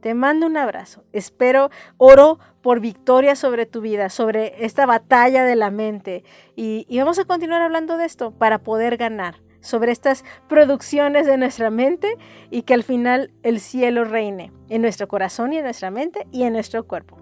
Te 0.00 0.12
mando 0.12 0.46
un 0.46 0.56
abrazo. 0.58 1.04
Espero, 1.12 1.70
oro 1.96 2.38
por 2.60 2.80
victoria 2.80 3.36
sobre 3.36 3.64
tu 3.64 3.80
vida, 3.80 4.10
sobre 4.10 4.64
esta 4.64 4.84
batalla 4.84 5.44
de 5.44 5.56
la 5.56 5.70
mente. 5.70 6.24
y 6.56 6.98
vamos 6.98 7.18
a 7.18 7.24
continuar 7.24 7.62
hablando 7.62 7.96
de 7.96 8.04
esto 8.04 8.32
para 8.32 8.58
poder 8.58 8.96
ganar 8.98 9.36
sobre 9.64 9.90
estas 9.90 10.24
producciones 10.46 11.26
de 11.26 11.38
nuestra 11.38 11.70
mente 11.70 12.16
y 12.50 12.62
que 12.62 12.74
al 12.74 12.84
final 12.84 13.32
el 13.42 13.58
cielo 13.58 14.04
reine 14.04 14.52
en 14.68 14.82
nuestro 14.82 15.08
corazón 15.08 15.52
y 15.52 15.56
en 15.56 15.64
nuestra 15.64 15.90
mente 15.90 16.26
y 16.30 16.44
en 16.44 16.52
nuestro 16.52 16.84
cuerpo. 16.86 17.18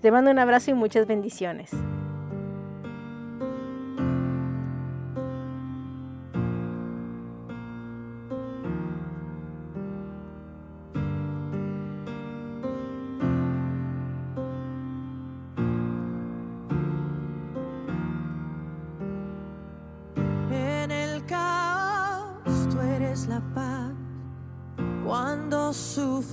Te 0.00 0.10
mando 0.10 0.30
un 0.30 0.38
abrazo 0.38 0.72
y 0.72 0.74
muchas 0.74 1.06
bendiciones. 1.06 1.70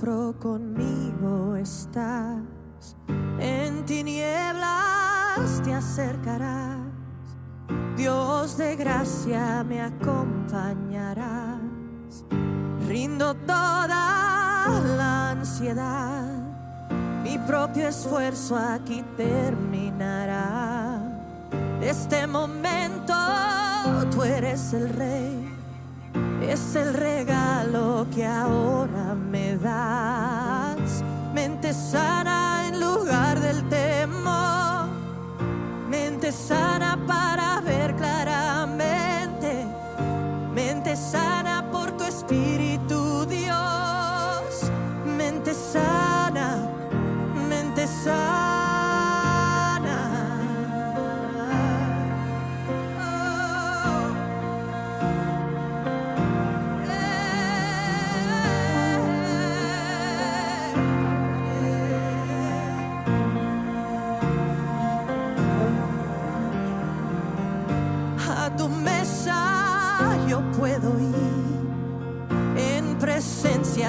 Conmigo 0.00 1.56
estás, 1.56 2.40
en 3.38 3.84
tinieblas 3.84 5.60
te 5.62 5.74
acercarás, 5.74 6.78
Dios 7.98 8.56
de 8.56 8.76
gracia 8.76 9.62
me 9.62 9.82
acompañarás, 9.82 11.60
rindo 12.88 13.34
toda 13.34 14.66
la 14.96 15.32
ansiedad, 15.32 16.24
mi 17.22 17.36
propio 17.38 17.88
esfuerzo 17.88 18.56
aquí 18.56 19.04
terminará, 19.18 21.02
este 21.82 22.26
momento 22.26 23.14
tú 24.10 24.22
eres 24.22 24.72
el 24.72 24.88
rey 24.88 25.39
es 26.50 26.74
el 26.74 26.94
regalo 26.94 28.06
que 28.12 28.26
ahora 28.26 29.14
me 29.14 29.56
das. 29.56 31.04
Mente 31.32 31.72
sana 31.72 32.66
en 32.66 32.80
lugar 32.80 33.38
del 33.38 33.68
temor, 33.68 34.88
mente 35.88 36.32
sana 36.32 36.98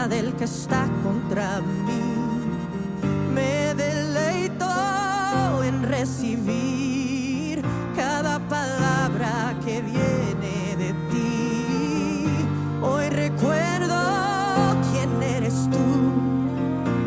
del 0.07 0.33
que 0.33 0.45
está 0.45 0.87
contra 1.03 1.61
mí. 1.61 2.01
Me 3.33 3.75
deleito 3.75 4.65
en 5.63 5.83
recibir 5.83 7.61
cada 7.95 8.39
palabra 8.39 9.55
que 9.63 9.81
viene 9.81 10.75
de 10.75 10.93
ti. 11.11 12.27
Hoy 12.81 13.09
recuerdo 13.09 13.95
quién 14.91 15.21
eres 15.21 15.69
tú, 15.69 15.85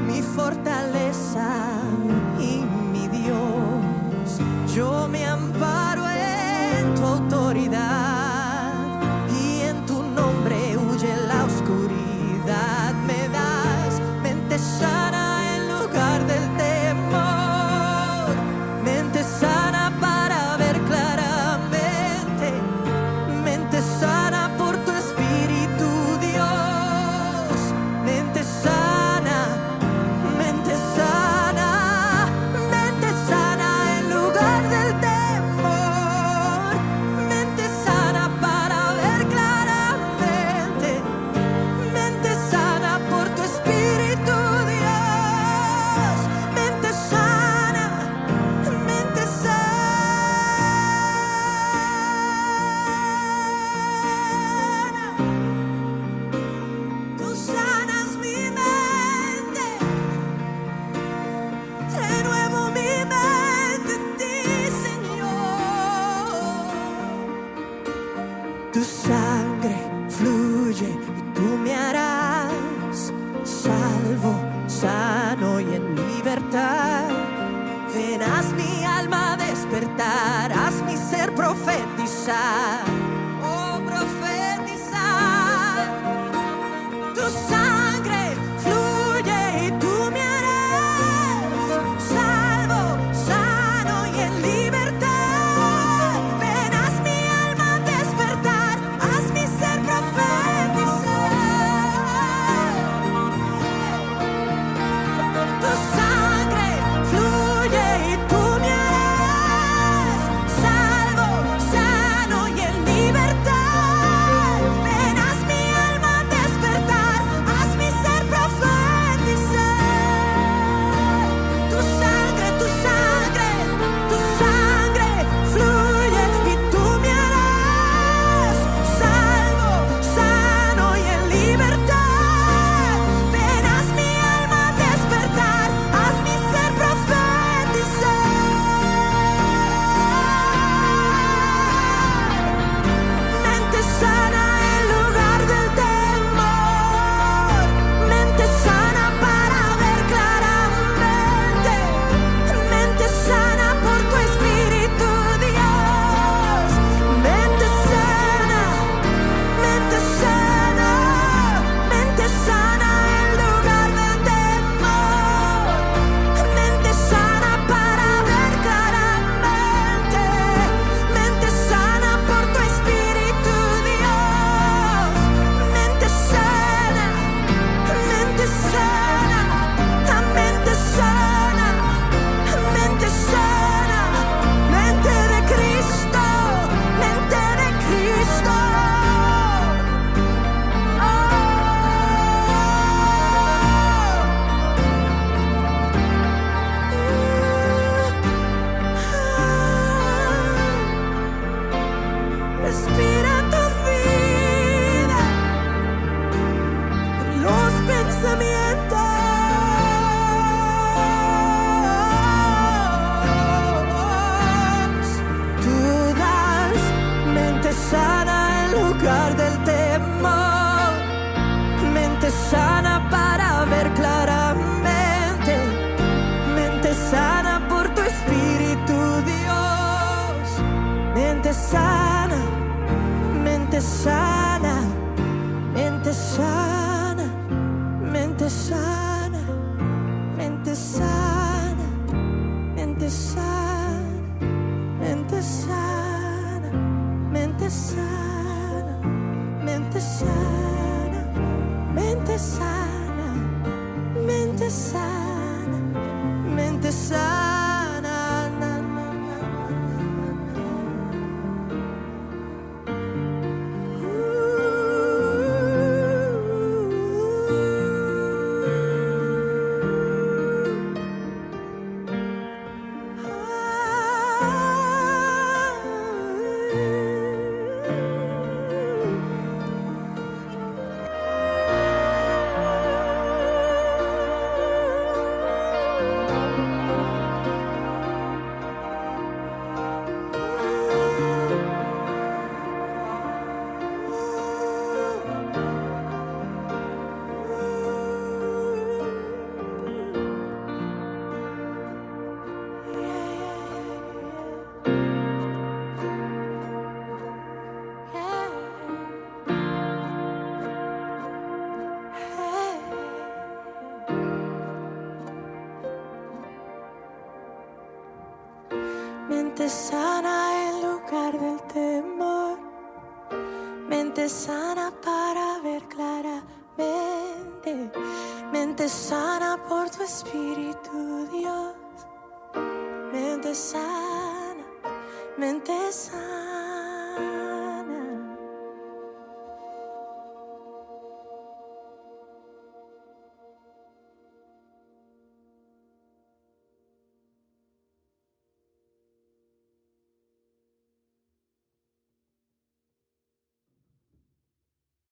mi 0.07 0.23
fortaleza 0.23 1.49
y 2.39 2.63
mi 2.93 3.09
Dios. 3.09 4.41
Yo 4.75 5.09
me 5.09 5.27
amparo 5.27 6.05
en 6.09 6.95
tu 6.95 7.05
autoridad. 7.05 8.04